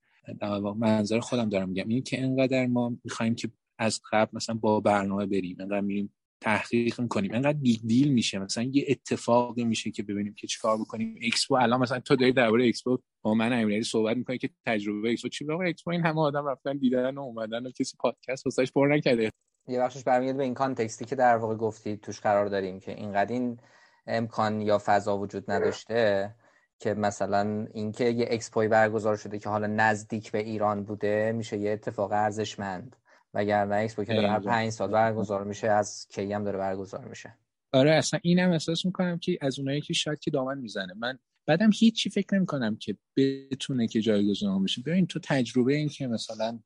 منظر 0.77 1.21
خودم 1.21 1.49
دارم 1.49 1.69
میگم. 1.69 1.89
این 1.89 2.03
که 2.03 2.23
انقدر 2.23 2.67
ما 2.67 2.97
می‌خوایم 3.05 3.35
که 3.35 3.51
از 3.79 4.01
قبل 4.13 4.31
مثلا 4.33 4.55
با 4.55 4.81
برنامه 4.81 5.27
بریم 5.27 5.57
انقدر 5.61 5.81
میریم 5.81 6.15
تحقیق 6.41 7.01
می‌کنیم. 7.01 7.35
انقدر 7.35 7.59
big 7.59 7.81
deal 7.87 8.13
میشه. 8.13 8.39
مثلا 8.39 8.65
یه 8.65 8.85
اتفاقی 8.89 9.65
میشه 9.65 9.91
که 9.91 10.03
ببینیم 10.03 10.35
که 10.35 10.47
چیکار 10.47 10.79
بکنیم. 10.79 11.19
اکسپو 11.23 11.55
الان 11.55 11.81
مثلا 11.81 12.01
تو 12.01 12.17
داری 12.17 12.33
درباره 12.33 12.69
اکسپو 12.69 12.99
با 13.23 13.35
من 13.35 13.53
امیرعلی 13.53 13.85
صحبت 13.85 14.17
می‌کنی 14.17 14.39
که 14.39 14.51
تجربه 14.67 15.11
اکسپو 15.11 15.29
چی 15.29 15.45
بابا 15.45 15.65
اکسپو 15.65 15.91
این 15.91 16.07
همه 16.07 16.21
آدم 16.21 16.47
رفتن 16.47 16.77
دیدن 16.77 17.19
و 17.19 17.21
اومدن 17.21 17.67
و 17.67 17.71
کسی 17.71 17.97
پادکست 18.01 18.47
واسش 18.47 18.73
پر 18.73 18.89
نکرده. 18.89 19.31
یه 19.69 19.81
بخشش 19.81 20.03
برمیگرده 20.03 20.39
به 20.39 20.45
این 20.45 20.55
context 20.55 20.98
ی 20.98 21.05
که 21.05 21.17
در 21.17 21.37
واقع 21.37 21.55
گفتی 21.55 21.97
توش 21.97 22.21
قرار 22.21 22.47
داریم 22.47 22.81
که 22.81 22.95
اینقدر 22.95 23.33
این 23.33 23.59
امکان 24.07 24.61
یا 24.61 24.83
فضا 24.85 25.19
وجود 25.19 25.51
نداشته 25.51 26.35
که 26.79 26.95
مثلا 26.95 27.67
اینکه 27.75 28.05
یه 28.05 28.29
اکسپوی 28.31 28.69
برگزار 28.69 29.17
شده 29.17 29.39
که 29.39 29.49
حالا 29.49 29.67
نزدیک 29.67 30.33
به 30.33 30.39
ایران 30.39 30.85
بوده 30.85 31.33
میشه 31.33 31.57
یه 31.59 31.71
اتفاق 31.71 32.13
ارزشمند. 32.13 32.97
وگرنه 33.35 33.77
اکسپو 33.77 34.05
که 34.05 34.15
داره 34.15 34.31
هر 34.31 34.41
پنج 34.41 34.71
سال 34.71 34.91
برگزار 34.91 35.45
میشه 35.45 35.69
از 35.69 36.07
کی 36.11 36.33
هم 36.33 36.45
داره 36.45 36.59
برگزار 36.59 37.09
میشه. 37.09 37.39
آره 37.73 37.95
اصلا 37.95 38.21
اینم 38.23 38.51
احساس 38.51 38.87
می‌کنم 38.87 39.19
که 39.19 39.39
از 39.41 39.59
اونایی 39.59 39.81
که 39.81 39.93
شاید 39.93 40.19
که 40.19 40.31
دامن 40.31 40.59
می‌زنه. 40.59 40.95
من 40.97 41.19
بعدم 41.47 41.71
هیچی 41.75 42.11
فکر 42.11 42.35
نمی‌کنم 42.35 42.77
که 42.77 42.97
بتونه 43.17 43.89
که 43.89 44.01
جایگزین 44.01 44.65
بشه. 44.65 44.83
ببین 44.83 45.07
تو 45.07 45.21
تجربه 45.23 45.77
این 45.77 45.89
که 45.89 46.07
مثلا 46.07 46.59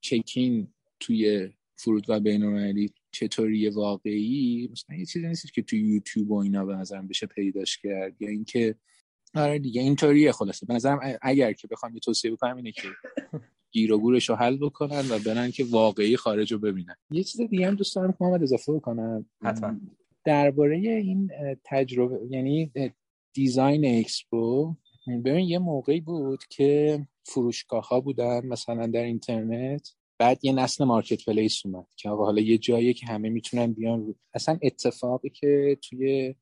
check-in 0.00 0.74
توی 1.00 1.50
فرودگاه 1.76 2.18
بین‌المللی 2.18 2.92
چطوری 3.12 3.68
واقعی 3.68 4.68
مثلا 4.72 4.96
یه 4.96 5.06
چیزی 5.06 5.28
نیست 5.28 5.52
که 5.52 5.62
تو 5.62 5.76
یوتیوب 5.76 6.30
و 6.30 6.36
اینا 6.36 6.64
به 6.64 6.74
نظرم 6.74 7.08
بشه 7.08 7.26
پیداش 7.26 7.78
کرد. 7.78 8.22
یا 8.22 8.28
اینکه 8.28 8.74
آره 9.34 9.58
دیگه 9.58 9.82
اینطوریه 9.82 10.32
خلاصه. 10.32 10.66
به 10.66 10.74
نظرم 10.74 11.18
اگر 11.22 11.52
که 11.52 11.68
بخوام 11.68 11.94
یه 11.94 12.00
توصیه 12.00 12.30
بکنم 12.30 12.56
اینه 12.56 12.72
که 12.72 12.88
گیر 13.72 13.92
و 13.92 13.98
گورش 13.98 14.28
رو 14.28 14.34
حل 14.36 14.56
بکنن 14.56 15.04
و 15.10 15.18
برن 15.18 15.50
که 15.50 15.64
واقعی 15.70 16.16
خارج 16.16 16.52
رو 16.52 16.58
ببینن. 16.58 16.94
یه 17.10 17.22
چیز 17.22 17.40
دیگه 17.40 17.66
هم 17.66 17.74
دوست 17.74 17.96
دارم 17.96 18.14
محمد 18.20 18.42
اضافه 18.42 18.72
بکنم. 18.72 19.26
حتما. 19.42 19.76
درباره 20.24 20.76
این 20.76 21.30
تجربه 21.64 22.20
یعنی 22.30 22.72
design 23.34 23.98
اکسپو 23.98 24.74
ببین 25.24 25.48
یه 25.48 25.58
موقعی 25.58 26.00
بود 26.00 26.44
که 26.50 27.00
فروشگاه 27.24 27.88
ها 27.88 28.00
بودن 28.00 28.46
مثلا 28.46 28.86
در 28.86 29.02
اینترنت 29.02 29.94
بعد 30.18 30.44
یه 30.44 30.52
نسل 30.52 30.84
marketplace 30.84 31.66
اومد 31.66 31.86
که 31.96 32.08
حالا 32.08 32.42
یه 32.42 32.58
جایی 32.58 32.94
که 32.94 33.06
همه 33.06 33.28
می‌تونن 33.28 33.72
بیان 33.72 34.06
رو. 34.06 34.14
اصلا 34.34 34.58
اتفاقی 34.62 35.30
که 35.30 35.78
توی 35.82 36.34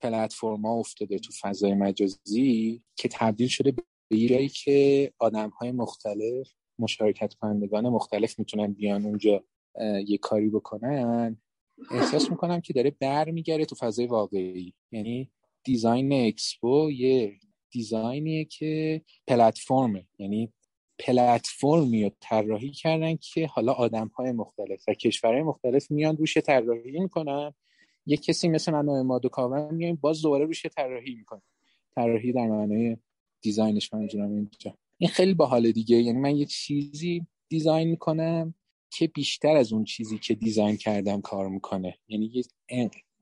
پلتفرما 0.00 0.78
افتاده 0.78 1.18
تو 1.18 1.32
فضای 1.40 1.74
مجازی 1.74 2.82
که 2.96 3.08
تبدیل 3.12 3.48
شده 3.48 3.72
به 4.08 4.16
جایی 4.16 4.48
که 4.48 5.12
آدم 5.18 5.48
های 5.50 5.72
مختلف 5.72 6.48
مشارکت 6.78 7.34
کنندگان 7.34 7.88
مختلف 7.88 8.38
می‌تونن 8.38 8.72
بیان 8.72 9.04
اونجا 9.04 9.44
یه 10.06 10.18
کاری 10.18 10.48
بکنن. 10.48 11.36
احساس 11.90 12.30
می‌کنم 12.30 12.60
که 12.60 12.72
داره 12.72 12.90
برمیگره 13.00 13.64
تو 13.64 13.74
فضای 13.74 14.06
واقعی. 14.06 14.74
یعنی 14.92 15.30
design 15.64 16.12
اکسپو 16.12 16.90
یه 16.90 17.32
design 17.70 18.25
یه 18.25 18.44
که 18.44 19.02
پلتفرمه. 19.26 20.06
یعنی 20.18 20.52
پلتفرمی 20.98 22.04
رو 22.04 22.10
طراحی 22.20 22.70
کردن 22.70 23.16
که 23.16 23.46
حالا 23.46 23.72
آدم 23.72 24.08
های 24.08 24.32
مختلف 24.32 24.84
و 24.88 24.94
کشورهای 24.94 25.42
مختلف 25.42 25.90
میان 25.90 26.16
روش 26.16 26.38
طراحی 26.38 27.00
می‌کنن. 27.00 27.54
یه 28.06 28.16
کسی 28.16 28.48
مثل 28.48 28.72
من 28.72 28.86
و 28.86 28.90
اماد 28.90 29.24
و 29.24 29.68
میایم 29.72 29.96
باز 29.96 30.22
دوباره 30.22 30.44
روش 30.44 30.66
طراحی 30.66 31.14
می‌کنه 31.14 31.42
طراحی 31.94 32.32
در 32.32 32.46
معنای 32.46 32.96
دیزاینش 33.40 33.94
منظورم 33.94 34.30
اینجا. 34.30 34.78
این 34.98 35.10
خیلی 35.10 35.34
باحال 35.34 35.72
دیگه. 35.72 35.96
یعنی 35.96 36.18
من 36.18 36.36
یه 36.36 36.46
چیزی 36.46 37.26
دیزاین 37.48 37.88
می‌کنم 37.88 38.54
که 38.90 39.06
بیشتر 39.06 39.56
از 39.56 39.72
اون 39.72 39.84
چیزی 39.84 40.18
که 40.18 40.34
دیزاین 40.34 40.76
کردم 40.76 41.20
کار 41.20 41.48
می‌کنه. 41.48 41.98
یعنی 42.08 42.44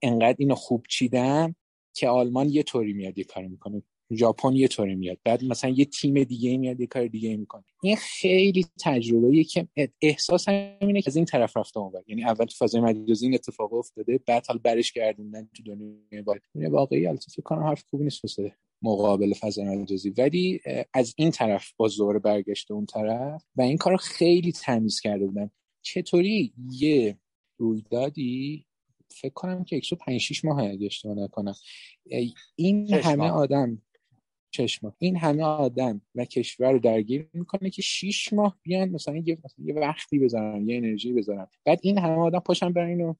انقدر 0.03 0.37
اینو 0.39 0.55
خوب 0.55 0.85
چیدم 0.89 1.55
که 1.95 2.09
آلمان 2.09 2.49
یه 2.49 2.63
طوری 2.63 2.93
میاد 2.93 3.19
یه 3.19 3.25
کار 3.25 3.47
می‌کنه. 3.47 3.83
ژاپن 4.13 4.53
یه 4.53 4.69
طوری 4.69 4.95
میاد. 4.95 5.19
بعد 5.25 5.45
مثلا 5.45 5.71
یه 5.71 5.85
تیم 5.85 6.25
دیگه 6.25 6.57
میاد 6.57 6.81
یه 6.81 6.87
کار 6.87 7.07
دیگه 7.07 7.37
می‌کنه. 7.37 7.65
این 7.83 7.97
خیلی 7.97 8.67
تجربه 8.81 9.45
که 9.45 9.69
احساس 10.03 10.49
اینه 10.49 11.03
که 11.03 11.11
از 11.11 11.17
این 11.17 11.25
طرف 11.25 11.57
رفته 11.57 11.81
اون 11.81 11.93
یعنی 12.07 12.25
اول 12.25 12.45
تو 12.45 12.65
فضای 12.65 12.81
مجازی 12.81 13.27
این 13.27 13.35
اتفاق 13.35 13.73
افتاده 13.73 14.21
بعد 14.27 14.47
حال 14.47 14.59
برش 14.59 14.93
گردوندن 14.93 15.49
تو 15.57 15.63
دنیای 15.63 16.69
واقعی 16.69 17.07
البته 17.07 17.27
فکر 17.33 17.43
کنم 17.43 17.63
حرف 17.63 17.85
خوبی 17.91 18.05
نیست 18.05 18.25
واسه 18.25 18.57
مقابل 18.85 19.35
فضای 19.35 19.65
مجازی. 19.65 20.11
ولی 20.11 20.61
از 20.95 21.15
این 21.17 21.31
طرف 21.31 21.73
باز 21.77 21.97
دوباره 21.97 22.19
برگشته 22.19 22.75
اون 22.75 22.87
طرف 22.87 23.45
و 23.57 23.63
این 23.63 23.77
کار 23.77 23.97
خیلی 23.97 24.53
تمیز 24.53 25.01
کرده 25.01 25.27
بودن. 25.27 25.51
چطوری 25.83 26.53
یه 26.71 27.19
رویدادی؟ 27.59 28.67
فکر 29.11 29.33
کنم 29.33 29.65
که 29.65 29.81
105 29.85 30.21
6 30.21 30.45
ماه 30.45 30.63
اگه 30.65 30.87
اشتباه 30.87 31.17
نکنم. 31.17 31.55
این 32.57 32.95
همه 32.95 33.31
آدم 33.31 33.83
چشم 34.51 34.95
این 34.99 35.17
همه 35.17 35.43
آدم 35.43 36.01
و 36.15 36.25
کشور 36.25 36.73
رو 36.73 36.79
درگیر 36.79 37.29
می‌کنه 37.33 37.71
که 37.71 37.83
6 37.83 38.33
ماه 38.33 38.59
بیان 38.63 38.89
مثلا 38.89 39.17
یه 39.17 39.39
مثلا 39.45 39.65
یه 39.65 39.75
وقتی 39.75 40.19
بذارن 40.19 40.69
یه 40.69 40.77
انرژی 40.77 41.13
بذارن. 41.13 41.47
بعد 41.65 41.81
این 41.83 41.99
همه 41.99 42.19
آدم 42.19 42.39
پاشن 42.39 42.73
برن 42.73 42.89
اینو 42.89 43.15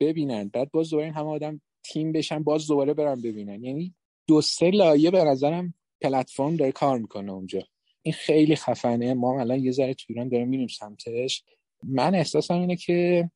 ببینن. 0.00 0.48
بعد 0.48 0.70
باز 0.70 0.90
دوباره 0.90 1.06
این 1.06 1.14
همه 1.14 1.28
آدم 1.28 1.60
تیم 1.84 2.12
بشن 2.12 2.42
باز 2.42 2.66
دوباره 2.66 2.94
برن 2.94 3.20
ببینن. 3.20 3.64
یعنی 3.64 3.94
دو 4.30 4.40
سه 4.40 4.70
لایه 4.70 5.10
به 5.10 5.24
نظرم 5.24 5.74
پلتفرم 6.00 6.56
داره 6.56 6.72
کار 6.72 6.98
می‌کنه 6.98 7.32
اونجا. 7.32 7.62
این 8.02 8.14
خیلی 8.14 8.56
خفنه. 8.56 9.14
ما 9.14 9.40
الان 9.40 9.58
یه 9.58 9.72
ذره 9.72 9.94
تو 9.94 10.04
ایران 10.08 10.28
داریم 10.28 10.48
میریم 10.48 10.66
سمتش. 10.66 11.44
من 11.82 12.14
احساسم 12.14 12.54
اینه 12.54 12.76
که 12.76 13.30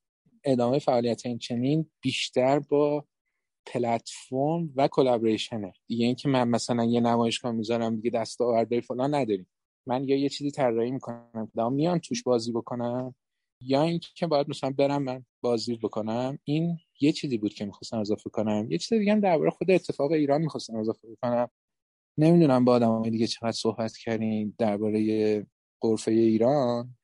ادامه 0.45 0.79
فعالیت 0.79 1.27
این 1.27 1.39
چنین 1.39 1.91
بیشتر 2.01 2.59
با 2.59 3.05
پلتفرم 3.67 4.73
و 4.77 4.89
کلابریشنه 4.89 5.73
دیگه 5.87 6.07
اینکه 6.07 6.29
من 6.29 6.49
مثلا 6.49 6.85
یه 6.85 7.01
نمایشگاه 7.01 7.53
می‌ذارم 7.53 7.97
دیگه 7.97 8.11
دست 8.11 8.41
آورده 8.41 8.81
فلان 8.81 9.15
نداریم. 9.15 9.47
من 9.87 10.05
یا 10.05 10.17
یه 10.17 10.29
چیزی 10.29 10.51
طراحی 10.51 10.91
می‌کنم 10.91 11.51
دام 11.57 11.73
میان 11.73 11.99
توش 11.99 12.23
بازی 12.23 12.53
بکنم 12.53 13.15
یا 13.67 13.83
اینکه 13.83 14.27
باید 14.27 14.49
مثلا 14.49 14.71
برم 14.71 15.03
من 15.03 15.25
بازی 15.41 15.77
بکنم 15.77 16.39
این 16.45 16.79
یه 17.01 17.13
چیزی 17.13 17.39
بود 17.39 17.55
که 17.55 17.65
می‌خواستم 17.65 17.99
اضافه 17.99 18.31
کنم. 18.31 18.67
یه 18.71 18.79
چیز 18.79 18.99
دیگه 18.99 19.15
درباره 19.15 19.51
خود 19.51 19.71
اتفاق 19.71 20.13
ایران 20.13 20.41
می‌خواستم 20.41 20.77
اضافه 20.77 21.09
کنم. 21.23 21.49
نمی‌دونم 22.19 22.65
با 22.65 22.73
آدمای 22.73 23.11
دیگه 23.11 23.27
چقدر 23.27 23.53
صحبت 23.53 23.97
کردین 23.97 24.55
درباره 24.59 25.47
قرفه 25.81 26.11
ایران. 26.11 26.97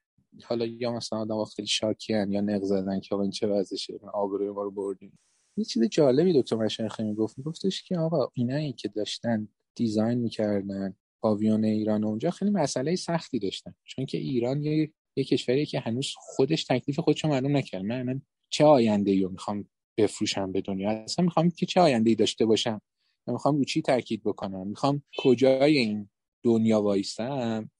حالا 0.45 0.67
یا 0.67 0.93
مثلا 0.93 1.19
آدم 1.19 1.45
خیلی 1.45 1.69
شاکیان 1.69 2.33
یا 2.33 2.41
نق 2.41 2.63
زدن 2.63 3.01
که 3.01 3.15
این 3.15 3.31
چه 3.31 3.47
وضعشه 3.47 4.01
آبروی 4.13 4.51
ما 4.51 4.63
رو 4.63 4.71
بردیم. 4.71 5.19
یه 5.57 5.65
چیز 5.65 5.83
جالبی 5.83 6.41
دکتر 6.41 6.57
مشایخی 6.57 7.03
می‌گفت 7.03 7.39
میگفتش 7.39 7.83
که 7.83 7.99
آقا 7.99 8.29
اینایی 8.35 8.73
که 8.73 8.89
داشتن 8.89 9.49
دیزاین 9.75 10.19
می‌کردن 10.19 10.95
پاویون 11.21 11.65
ایران 11.65 12.05
اونجا 12.05 12.31
خیلی 12.31 12.51
مسئله 12.51 12.97
سختی 12.97 13.39
داشتن. 13.39 13.75
چون 13.85 14.07
که 14.07 14.19
ایران 14.19 14.63
یه, 14.63 14.93
یه 15.17 15.25
کشوریه 15.25 15.67
که 15.67 15.81
هنوز 15.81 16.13
خودش 16.17 16.65
تکلیف 16.65 17.01
خودشو 17.01 17.29
معلوم 17.29 17.57
نکرد. 17.57 17.83
من, 17.83 18.03
من 18.03 18.23
چه 18.51 18.65
آینده 18.65 19.11
ای 19.11 19.23
رو 19.23 19.31
می‌خوام 19.31 19.69
بفروشم 19.97 20.53
به 20.53 20.61
دنیا؟ 20.61 20.91
اصلا 20.91 21.25
می‌خوام 21.25 21.51
که 21.51 21.67
چه 21.67 21.81
آینده 21.81 22.11
ای 22.11 22.17
داشته 22.17 22.47
باشم؟ 22.47 22.81
من 23.27 23.33
می‌خوام 23.35 23.57
رو 23.57 23.65
چی 23.65 23.83
تاکید 23.83 24.23
بکنم؟ 24.23 24.67
می‌خوام 24.67 25.03
کجای 25.19 25.79
این 25.79 26.09
دنیا 26.45 26.83
وایستم؟ 26.83 27.71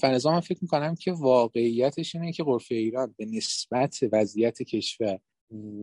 فرضا 0.00 0.32
من 0.32 0.40
فکر 0.40 0.58
می‌کنم 0.62 0.94
که 0.94 1.12
واقعیتش 1.12 2.14
اینه 2.14 2.32
که 2.32 2.42
قرفه 2.42 2.74
ایران 2.74 3.14
به 3.18 3.24
نسبت 3.24 3.98
وضعیت 4.12 4.62
کشور 4.62 5.18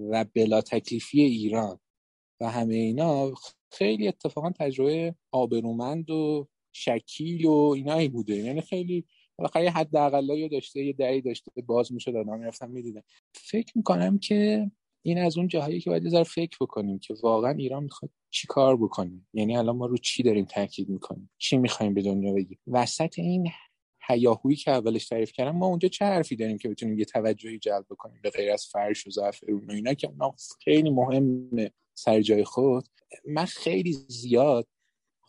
و 0.10 0.26
بلا 0.34 0.62
تکلیفی 0.62 1.22
ایران 1.22 1.80
و 2.42 2.50
همه 2.50 2.76
اینا 2.76 3.34
خیلی 3.72 4.08
اتفاقا 4.08 4.52
تجربه 4.60 5.16
آبرومند 5.32 6.10
و 6.10 6.48
شکیل 6.72 7.46
و 7.46 7.52
اینایی 7.52 8.08
بوده. 8.08 8.36
یعنی 8.36 8.62
خیلی 8.62 9.06
بالاخره 9.40 9.64
یه 9.64 9.72
حد 9.72 9.96
اقلایی 9.96 10.50
داشته 10.50 10.84
یه 10.84 10.94
دری 10.94 11.22
داشته 11.22 11.52
باز 11.62 11.94
می‌شد 11.94 12.16
آدم 12.16 12.40
می‌رفتن 12.40 12.72
می‌دیدن. 12.72 13.02
فکر 13.34 13.72
می‌کنم 13.76 14.20
که 14.20 14.72
این 15.02 15.18
از 15.18 15.38
اون 15.38 15.48
جاهایی 15.48 15.80
که 15.80 15.90
باید 15.90 16.06
یه 16.06 16.24
فکر 16.24 16.58
بکنیم 16.62 17.00
که 17.00 17.14
واقعا 17.24 17.52
ایران 17.52 17.84
می‌خواد 17.84 18.12
چی 18.30 18.48
کار 18.48 18.78
بکنیم 18.78 19.28
یعنی 19.34 19.58
الان 19.58 19.76
ما 19.76 19.86
رو 19.86 19.98
چی 19.98 20.24
داریم 20.24 20.46
تاکید 20.46 20.90
می‌کنیم؟ 20.90 21.30
چی 21.38 21.58
می‌خوایم 21.58 21.94
به 21.94 22.02
دنیا 22.02 22.34
بگیم؟ 22.34 22.60
وسط 22.68 23.20
این 23.20 23.52
هیاهویی 24.08 24.56
که 24.56 24.72
اولش 24.72 25.08
تعریف 25.08 25.32
کردم 25.32 25.58
ما 25.58 25.66
اونجا 25.66 25.90
چه 25.90 26.06
حرفی 26.06 26.36
داریم 26.36 26.58
که 26.58 26.70
بتونیم 26.70 27.00
یه 27.00 27.06
توجهی 27.06 27.60
جلب 27.60 27.86
بکنیم 27.90 28.20
به 28.24 28.30
غیر 28.30 28.52
از 28.52 28.66
فرش 28.66 29.08
و 29.08 29.10
زعفرون 29.10 29.66
و 29.70 29.72
اینا 29.72 29.94
که 29.94 30.08
اونا 30.08 30.36
خیلی 30.64 30.90
مهمه 30.90 31.72
سر 31.94 32.22
جای 32.22 32.44
خود؟ 32.44 32.88
من 33.28 33.46
خیلی 33.46 33.94
زیاد 33.94 34.68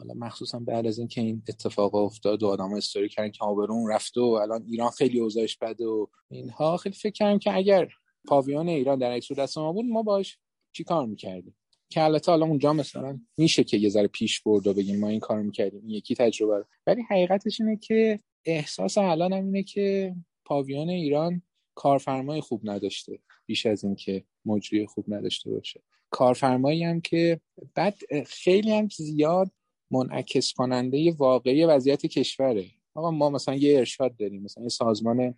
حالا 0.00 0.14
مخصوصا 0.14 0.58
بعد 0.58 0.86
از 0.86 0.98
اینکه 0.98 1.20
این 1.20 1.42
اتفاق 1.48 1.94
افتاد 1.94 2.42
و 2.42 2.46
آدم 2.46 2.74
استوری 2.74 3.08
کردن 3.08 3.30
که 3.30 3.44
آبرون 3.44 3.90
رفته 3.90 4.20
و 4.20 4.24
الان 4.24 4.64
ایران 4.68 4.90
خیلی 4.90 5.20
اوضاعش 5.20 5.56
بده 5.56 5.86
و 5.86 6.06
اینها 6.30 6.76
خیلی 6.76 6.94
فکر 6.94 7.12
کردم 7.12 7.38
که 7.38 7.56
اگر 7.56 7.88
پاویون 8.28 8.68
ایران 8.68 8.98
در 8.98 9.16
یک 9.16 9.32
دست 9.32 9.58
ما 9.58 9.72
بود 9.72 9.84
ما 9.84 10.02
باش 10.02 10.38
چی 10.72 10.84
کار 10.84 11.06
می‌کردیم؟ 11.06 11.56
که 11.88 12.02
البته 12.02 12.32
حالا 12.32 12.46
اونجا 12.46 12.72
مثلا 12.72 13.20
میشه 13.36 13.64
که 13.64 13.76
یه 13.76 13.88
ذره 13.88 14.06
پیش 14.06 14.40
برد 14.40 14.66
و 14.66 14.74
بگیم 14.74 15.00
ما 15.00 15.08
این 15.08 15.20
کار 15.20 15.42
می‌کردیم 15.42 15.80
این 15.80 15.90
یکی 15.90 16.14
تجربه 16.14 16.58
رو. 16.58 16.64
ولی 16.86 17.02
حقیقتش 17.02 17.60
اینه 17.60 17.76
که 17.76 18.20
احساس 18.44 18.98
الان 18.98 19.32
هم 19.32 19.44
اینه 19.44 19.62
که 19.62 20.16
پاویون 20.44 20.88
ایران 20.88 21.42
کارفرمای 21.74 22.40
خوب 22.40 22.60
نداشته 22.64 23.18
بیش 23.46 23.66
از 23.66 23.84
این 23.84 23.94
که 23.94 24.24
مجری 24.44 24.86
خوب 24.86 25.04
نداشته 25.14 25.50
باشه. 25.50 25.82
کارفرمایی 26.10 26.84
هم 26.84 27.00
که 27.00 27.40
بعد 27.74 27.98
خیلی 28.26 28.72
هم 28.72 28.88
زیاد 28.88 29.50
منعکس 29.90 30.53
کننده 30.53 31.12
واقعی 31.12 31.64
وضعیت 31.64 32.07
کشوره. 32.07 32.66
آقا 32.94 33.11
ما 33.11 33.31
مثلا 33.31 33.55
یه 33.55 33.79
ارشاد 33.79 34.16
داریم 34.16 34.42
مثلا 34.42 34.62
یه 34.62 34.68
سازمان 34.68 35.35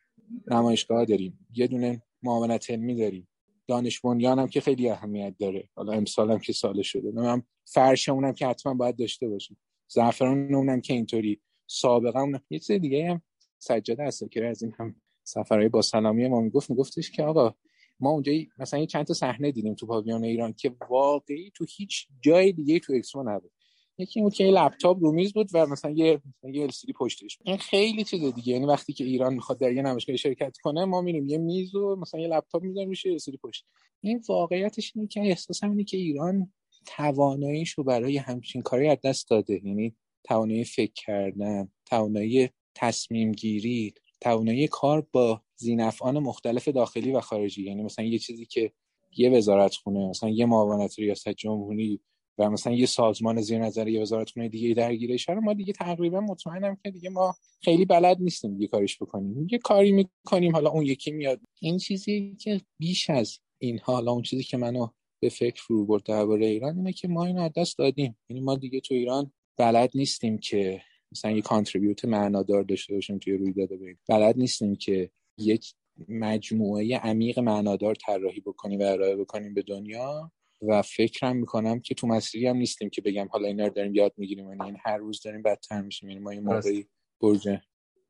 نمایشگاه 0.46 1.04
داریم 1.04 1.46
یه 1.54 1.66
دونه 1.66 2.02
معاونت 2.22 2.70
علمی 2.70 2.94
داریم. 2.94 3.28
دانش 3.66 4.00
بنیان 4.00 4.38
هم 4.38 4.48
که 4.48 4.60
خیلی 4.60 4.88
اهمیت 4.88 5.34
داره. 5.38 5.68
حالا 5.74 5.92
امسال 5.92 6.30
هم 6.30 6.38
که 6.38 6.52
سال 6.52 6.82
شده. 6.82 7.10
من 7.12 7.42
فرش 7.64 8.08
اونم 8.08 8.32
که 8.32 8.46
حتما 8.46 8.74
باید 8.74 8.96
داشته 8.96 9.28
باشیم. 9.28 9.58
زعفران 9.88 10.54
اونم 10.54 10.80
که 10.80 10.94
اینطوری. 10.94 11.40
سابقا 11.66 12.20
اون 12.20 12.40
یه 12.50 12.58
چیز 12.58 12.72
دیگه 12.72 13.10
هم 13.10 13.22
سجاده 13.58 14.04
هست 14.04 14.30
که 14.30 14.46
از 14.46 14.62
این 14.62 14.72
هم 14.78 14.94
سفرهای 15.24 15.68
با 15.68 15.82
سلامی 15.82 16.28
ما 16.28 16.40
می‌گفت 16.40 16.70
میگفتش 16.70 17.10
که 17.10 17.22
آقا 17.22 17.54
ما 18.00 18.10
اونجا 18.10 18.32
مثلا 18.58 18.80
یه 18.80 18.86
چند 18.86 19.06
تا 19.06 19.14
صحنه 19.14 19.52
دیدیم 19.52 19.74
تو 19.74 19.86
پاویون 19.86 20.24
ایران 20.24 20.52
که 20.52 20.74
واقعی 20.90 21.50
تو 21.54 21.66
هیچ 21.76 22.06
جای 22.20 22.52
دیگه 22.52 22.78
تو 22.78 22.92
اکسپو 22.92 23.22
نبود. 23.22 23.52
یکی 23.98 24.22
بود 24.22 24.34
که 24.34 24.44
لپتاپ 24.44 24.98
رو 25.00 25.12
میز 25.12 25.32
بود 25.32 25.50
و 25.54 25.66
مثلا 25.66 25.90
یه 25.90 26.22
یه 26.52 26.68
LCD 26.68 26.92
پشتش 26.98 27.38
این 27.44 27.56
خیلی 27.56 28.04
چیز 28.04 28.34
دیگه 28.34 28.52
یعنی 28.52 28.66
وقتی 28.66 28.92
که 28.92 29.04
ایران 29.04 29.34
می‌خواد 29.34 29.60
در 29.60 29.72
یه 29.72 29.82
نمایشگاه 29.82 30.16
شرکت 30.16 30.56
کنه 30.62 30.84
ما 30.84 31.00
میریم 31.00 31.28
یه 31.28 31.38
میز 31.38 31.74
و 31.74 31.96
مثلا 31.96 32.20
یه 32.20 32.28
لپتاپ 32.28 32.62
می‌ذاریم 32.62 32.88
روش 32.88 33.06
LCD 33.06 33.36
پشت. 33.42 33.66
این 34.00 34.22
واقعیتش 34.28 34.92
اینه 34.94 35.08
که 35.08 35.20
احساس 35.20 35.64
اینه 35.64 35.84
که 35.84 35.96
ایران 35.96 36.52
تواناییش 36.86 37.70
رو 37.70 37.84
برای 37.84 38.16
همچین 38.16 38.62
کاری 38.62 38.88
از 38.88 38.98
دست 39.04 39.30
داده. 39.30 39.60
یعنی 39.64 39.96
توانایی 40.24 40.64
فکر 40.64 40.92
کردن 40.94 41.68
توانایی 41.86 42.50
تصمیم 42.74 43.32
گیری 43.32 43.94
توانایی 44.20 44.68
کار 44.68 45.06
با 45.12 45.42
زینفعان 45.56 46.18
مختلف 46.18 46.68
داخلی 46.68 47.12
و 47.12 47.20
خارجی. 47.20 47.62
یعنی 47.62 47.82
مثلا 47.82 48.04
یه 48.04 48.18
چیزی 48.18 48.46
که 48.46 48.72
یه 49.16 49.30
وزارت 49.30 49.74
خونه 49.74 50.08
مثلا 50.08 50.28
یه 50.28 50.46
معاونت 50.46 50.98
ریاست 50.98 51.28
جمهوری 51.28 52.00
و 52.38 52.50
مثلا 52.50 52.72
یه 52.72 52.86
سازمان 52.86 53.40
زیر 53.40 53.58
نظر 53.58 53.88
یه 53.88 54.00
وزارت 54.00 54.30
خونه 54.30 54.48
دیگه 54.48 54.74
درگیرش 54.74 55.28
ما 55.28 55.54
دیگه 55.54 55.72
تقریبا 55.72 56.20
مطمئنم 56.20 56.76
که 56.84 56.90
دیگه 56.90 57.10
ما 57.10 57.34
خیلی 57.60 57.84
بلد 57.84 58.16
نیستیم 58.20 58.54
دیگه 58.54 58.66
کارش 58.66 59.02
بکنیم. 59.02 59.48
یه 59.50 59.58
کاری 59.58 59.92
می‌کنیم 59.92 60.52
حالا 60.52 60.70
اون 60.70 60.82
یکی 60.82 61.10
میاد. 61.10 61.40
این 61.60 61.78
چیزی 61.78 62.36
که 62.40 62.60
بیش 62.78 63.10
از 63.10 63.38
این 63.58 63.78
حالا 63.78 64.12
اون 64.12 64.22
چیزی 64.22 64.42
که 64.42 64.56
منو 64.56 64.86
به 65.20 65.28
فکر 65.28 65.62
فرو 65.62 65.86
برد 65.86 66.02
درباره 66.02 66.46
ایران 66.46 66.76
اینه 66.76 66.92
که 66.92 67.08
ما 67.08 67.24
اینو 67.24 67.40
از 67.42 67.50
دست 67.56 67.78
دادیم. 67.78 68.18
یعنی 68.28 68.40
ما 68.40 68.56
دیگه 68.56 68.80
تو 68.80 68.94
ایران 68.94 69.32
بلد 69.56 69.90
نیستیم 69.94 70.38
که 70.38 70.82
مثلا 71.12 71.30
یه 71.30 71.42
کانتریبیوت 71.42 72.04
معنادار 72.04 72.62
داشته 72.62 72.94
باشیم 72.94 73.18
توی 73.18 73.32
رویداد 73.32 73.68
بریم. 73.68 73.98
بلد 74.08 74.38
نیستیم 74.38 74.76
که 74.76 75.10
یک 75.38 75.74
مجموعه 76.08 76.98
عمیق 76.98 77.38
معنادار 77.38 77.94
طراحی 77.94 78.40
بکنیم 78.40 78.80
و 78.80 78.82
ارائه 78.82 79.16
بکنیم 79.16 79.54
به 79.54 79.62
دنیا. 79.62 80.32
و 80.68 80.82
فکرم 80.82 81.36
می‌کنم 81.36 81.80
که 81.80 81.94
تو 81.94 82.06
مسیری 82.06 82.46
هم 82.46 82.56
نیستیم 82.56 82.90
که 82.90 83.02
بگم 83.02 83.28
حالا 83.30 83.48
اینا 83.48 83.66
رو 83.66 83.72
داریم 83.72 83.94
یاد 83.94 84.12
می‌گیریم 84.16 84.48
یعنی 84.48 84.62
این 84.64 84.76
هر 84.84 84.96
روز 84.96 85.22
داریم 85.22 85.42
بدتر 85.42 85.82
میشیم. 85.82 86.08
یعنی 86.08 86.20
ما 86.20 86.34
یه 86.34 86.40
موقعی 86.40 86.86
برج 87.20 87.48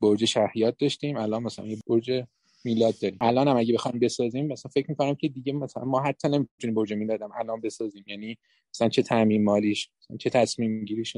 برج 0.01 0.25
شهریات 0.25 0.77
داشتیم 0.79 1.17
الان 1.17 1.43
مثلا 1.43 1.67
یه 1.67 1.79
برج 1.87 2.25
میلاد 2.65 2.95
داریم. 3.03 3.19
الان 3.21 3.49
هم 3.49 3.57
اگه 3.57 3.75
بخوایم 3.75 3.99
بسازیم 3.99 4.47
مثلا 4.47 4.71
فکر 4.75 4.91
می‌کنم 4.91 5.15
که 5.15 5.29
دیگه 5.29 5.53
مثلا 5.53 5.85
ما 5.85 6.01
حتی 6.01 6.29
نمی‌تونیم 6.29 6.75
برج 6.75 6.93
میلادم 6.93 7.31
الان 7.35 7.61
بسازیم. 7.61 8.05
یعنی 8.07 8.39
مثلا 8.75 8.89
چه 8.89 9.03
تعمیم 9.03 9.45
مالیش 9.45 9.91
مثلا 10.01 10.17
چه 10.17 10.31
تصمیم 10.31 10.85
گیریش. 10.85 11.17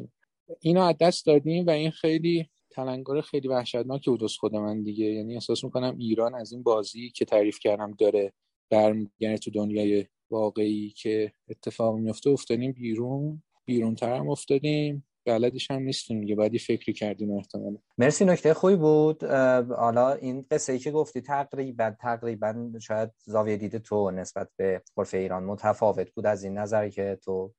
اینو 0.60 0.80
از 0.80 0.94
دست 1.00 1.26
دادیم 1.26 1.66
و 1.66 1.70
این 1.70 1.90
خیلی 1.90 2.50
تلنگر 2.70 3.20
خیلی 3.20 3.48
وحشتناکی 3.48 4.10
بود 4.10 4.24
از 4.24 4.36
خود 4.36 4.54
من 4.56 4.82
دیگه. 4.82 5.06
یعنی 5.06 5.34
احساس 5.34 5.64
می‌کنم 5.64 5.96
ایران 5.98 6.34
از 6.34 6.52
این 6.52 6.62
بازی 6.62 7.10
که 7.10 7.24
تعریف 7.24 7.58
کردم 7.58 7.94
داره 7.98 8.32
برمیگرده 8.70 9.38
تو 9.38 9.50
دنیای 9.50 10.06
واقعی 10.30 10.90
که 10.90 11.32
اتفاق 11.48 11.96
میفته 11.96 12.30
افتادیم 12.30 12.72
بیرون 12.72 13.42
بیرون 13.64 13.94
تر 13.94 14.16
هم 14.16 14.30
افتادیم. 14.30 15.06
بلدش 15.26 15.70
هم 15.70 15.82
نیستیم 15.82 16.20
دیگه 16.20 16.34
بعدی 16.34 16.58
فکری 16.58 16.92
کردیم 16.92 17.32
احتمالا. 17.32 17.76
مرسی 17.98 18.24
نکته 18.24 18.54
خوبی 18.54 18.76
بود. 18.76 19.24
حالا 19.70 20.12
این 20.12 20.44
قصه 20.50 20.72
ای 20.72 20.78
که 20.78 20.90
گفتی 20.90 21.20
تقریبا 21.20 21.94
تقریبا 22.00 22.70
شاید 22.80 23.10
زاویه 23.24 23.56
دید 23.56 23.78
تو 23.78 24.10
نسبت 24.10 24.48
به 24.56 24.82
عرف 24.96 25.14
ایران 25.14 25.44
متفاوت 25.44 26.10
بود 26.10 26.26
از 26.26 26.44
این 26.44 26.58
نظر 26.58 26.88
که 26.88 27.18
تو 27.24 27.52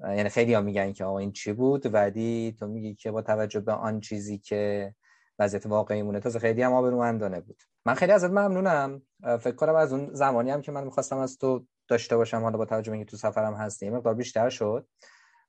یعنی 0.00 0.28
خیلی 0.28 0.54
ها 0.54 0.60
میگن 0.60 0.92
که 0.92 1.04
آقا 1.04 1.18
این 1.18 1.32
چی 1.32 1.52
بود 1.52 1.94
ولی 1.94 2.56
تو 2.58 2.66
میگی 2.66 2.94
که 2.94 3.10
با 3.10 3.22
توجه 3.22 3.60
به 3.60 3.72
آن 3.72 4.00
چیزی 4.00 4.38
که 4.38 4.94
وضعیت 5.38 5.66
واقعی 5.66 6.02
مونه 6.02 6.20
تازه 6.20 6.38
خیلی 6.38 6.62
هم 6.62 6.72
آبرومندانه 6.72 7.40
بود. 7.40 7.62
من 7.86 7.94
خیلی 7.94 8.12
ازت 8.12 8.30
ممنونم. 8.30 9.02
فکر 9.40 9.54
کنم 9.54 9.74
از 9.74 9.92
اون 9.92 10.14
زمانی 10.14 10.50
هم 10.50 10.62
که 10.62 10.72
من 10.72 10.84
می‌خواستم 10.84 11.18
از 11.18 11.38
تو 11.38 11.66
داشته 11.88 12.16
باشم 12.16 12.42
حالا 12.42 12.58
با 12.58 12.64
توجه 12.64 12.92
به 12.92 13.04
تو 13.04 13.16
سفرم 13.16 13.54
هستی 13.54 13.90
مقدار 13.90 14.14
بیشتر 14.14 14.50
شد. 14.50 14.86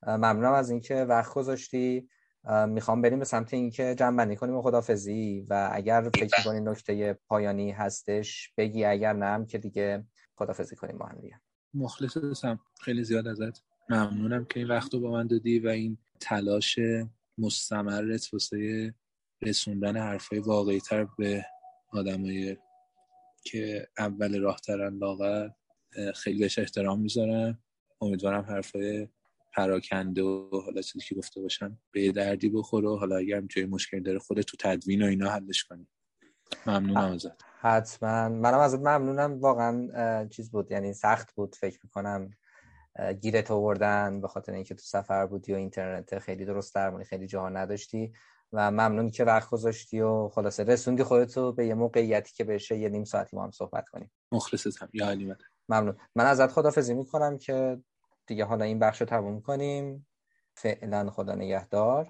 ممنونم 0.07 0.53
از 0.53 0.69
اینکه 0.69 0.95
وقت 0.95 1.33
گذاشتی. 1.33 2.09
می‌خوام 2.67 3.01
بریم 3.01 3.19
به 3.19 3.25
سمت 3.25 3.53
اینکه 3.53 3.95
جمع 3.95 4.17
بندی 4.17 4.35
کنیم 4.35 4.55
و 4.55 4.61
خدافزی 4.61 5.45
و 5.49 5.69
اگر 5.73 6.09
فکر 6.15 6.43
کنی 6.43 6.59
نکته 6.59 7.13
پایانی 7.13 7.71
هستش 7.71 8.53
بگی. 8.57 8.85
اگر 8.85 9.13
نه 9.13 9.45
که 9.45 9.57
دیگه 9.57 10.03
خدافزی 10.35 10.75
کنیم 10.75 10.97
با 10.97 11.05
هم 11.05 11.19
دیگه. 11.21 11.41
مخلصم 11.73 12.59
خیلی 12.81 13.03
زیاد 13.03 13.27
ازت 13.27 13.63
ممنونم 13.89 14.45
که 14.45 14.59
این 14.59 14.69
وقت 14.69 14.93
رو 14.93 14.99
با 14.99 15.11
من 15.11 15.27
دادی 15.27 15.59
و 15.59 15.67
این 15.67 15.97
تلاش 16.19 16.79
مستمرت 17.37 18.33
واسه 18.33 18.93
رسوندن 19.41 19.97
حرفای 19.97 20.39
واقعی 20.39 20.79
تر 20.79 21.07
به 21.17 21.45
آدمای 21.89 22.57
که 23.43 23.87
اول 23.97 24.41
راه 24.41 24.59
ترن 24.59 24.97
لاغر 24.97 25.49
خیلی 26.15 26.39
بهش 26.39 26.59
احترام 26.59 27.01
می‌ذارم. 27.01 27.59
امیدوارم 28.01 28.43
حرفای 28.43 29.07
پراکنده 29.53 30.23
و 30.23 30.61
حالا 30.65 30.81
چیزی 30.81 31.05
که 31.05 31.15
گفته 31.15 31.41
باشم 31.41 31.79
به 31.91 32.11
دردی 32.11 32.49
بخوره 32.49 32.89
و 32.89 32.95
حالا 32.95 33.17
اگر 33.17 33.41
جای 33.41 33.65
مشکلی 33.65 34.01
داره 34.01 34.19
خودت 34.19 34.45
تو 34.45 34.57
تدوین 34.59 35.01
و 35.01 35.05
اینا 35.05 35.29
حلش 35.29 35.63
کنی. 35.63 35.87
ممنونم 36.65 37.11
ازت. 37.11 37.43
حتما. 37.59 38.29
منم 38.29 38.59
ازت 38.59 38.79
ممنونم. 38.79 39.39
واقعا 39.39 40.27
چیز 40.27 40.51
بود. 40.51 40.71
یعنی 40.71 40.93
سخت 40.93 41.35
بود 41.35 41.55
فکر 41.55 41.79
می‌کنم 41.83 42.29
گیرت 43.21 43.51
آوردن 43.51 44.21
به 44.21 44.27
خاطر 44.27 44.53
اینکه 44.53 44.75
تو 44.75 44.81
سفر 44.83 45.25
بودی 45.25 45.53
و 45.53 45.55
اینترنت 45.55 46.19
خیلی 46.19 46.45
درست 46.45 46.75
درمونی 46.75 47.03
خیلی 47.03 47.27
جاها 47.27 47.49
نداشتی. 47.49 48.13
و 48.53 48.71
ممنونی 48.71 49.11
که 49.11 49.23
وقت 49.23 49.49
گذاشتی 49.49 50.01
و 50.01 50.29
خلاصه 50.29 50.63
رسوندی 50.63 51.03
خودتو 51.03 51.51
به 51.51 51.67
یه 51.67 51.73
موقعیتی 51.73 52.33
که 52.33 52.43
بشه 52.43 52.77
یه 52.77 52.89
نیم 52.89 53.03
ساعتی 53.03 53.37
ما 53.37 53.43
هم 53.43 53.51
صحبت 53.51 53.89
کنیم. 53.89 54.11
مخلصتم 54.31 54.89
یا 54.93 55.09
علی 55.09 55.25
ممنون. 55.69 55.97
من 56.15 56.25
ازت 56.25 56.51
خدافزی 56.51 56.93
می‌کنم 56.93 57.37
که 57.37 57.81
دیگه 58.27 58.45
حالا 58.45 58.65
این 58.65 58.79
بخش 58.79 59.01
رو 59.01 59.07
تموم 59.07 59.41
کنیم. 59.41 60.07
فعلا 60.57 61.09
خدا 61.11 61.35
نگهدار. 61.35 62.09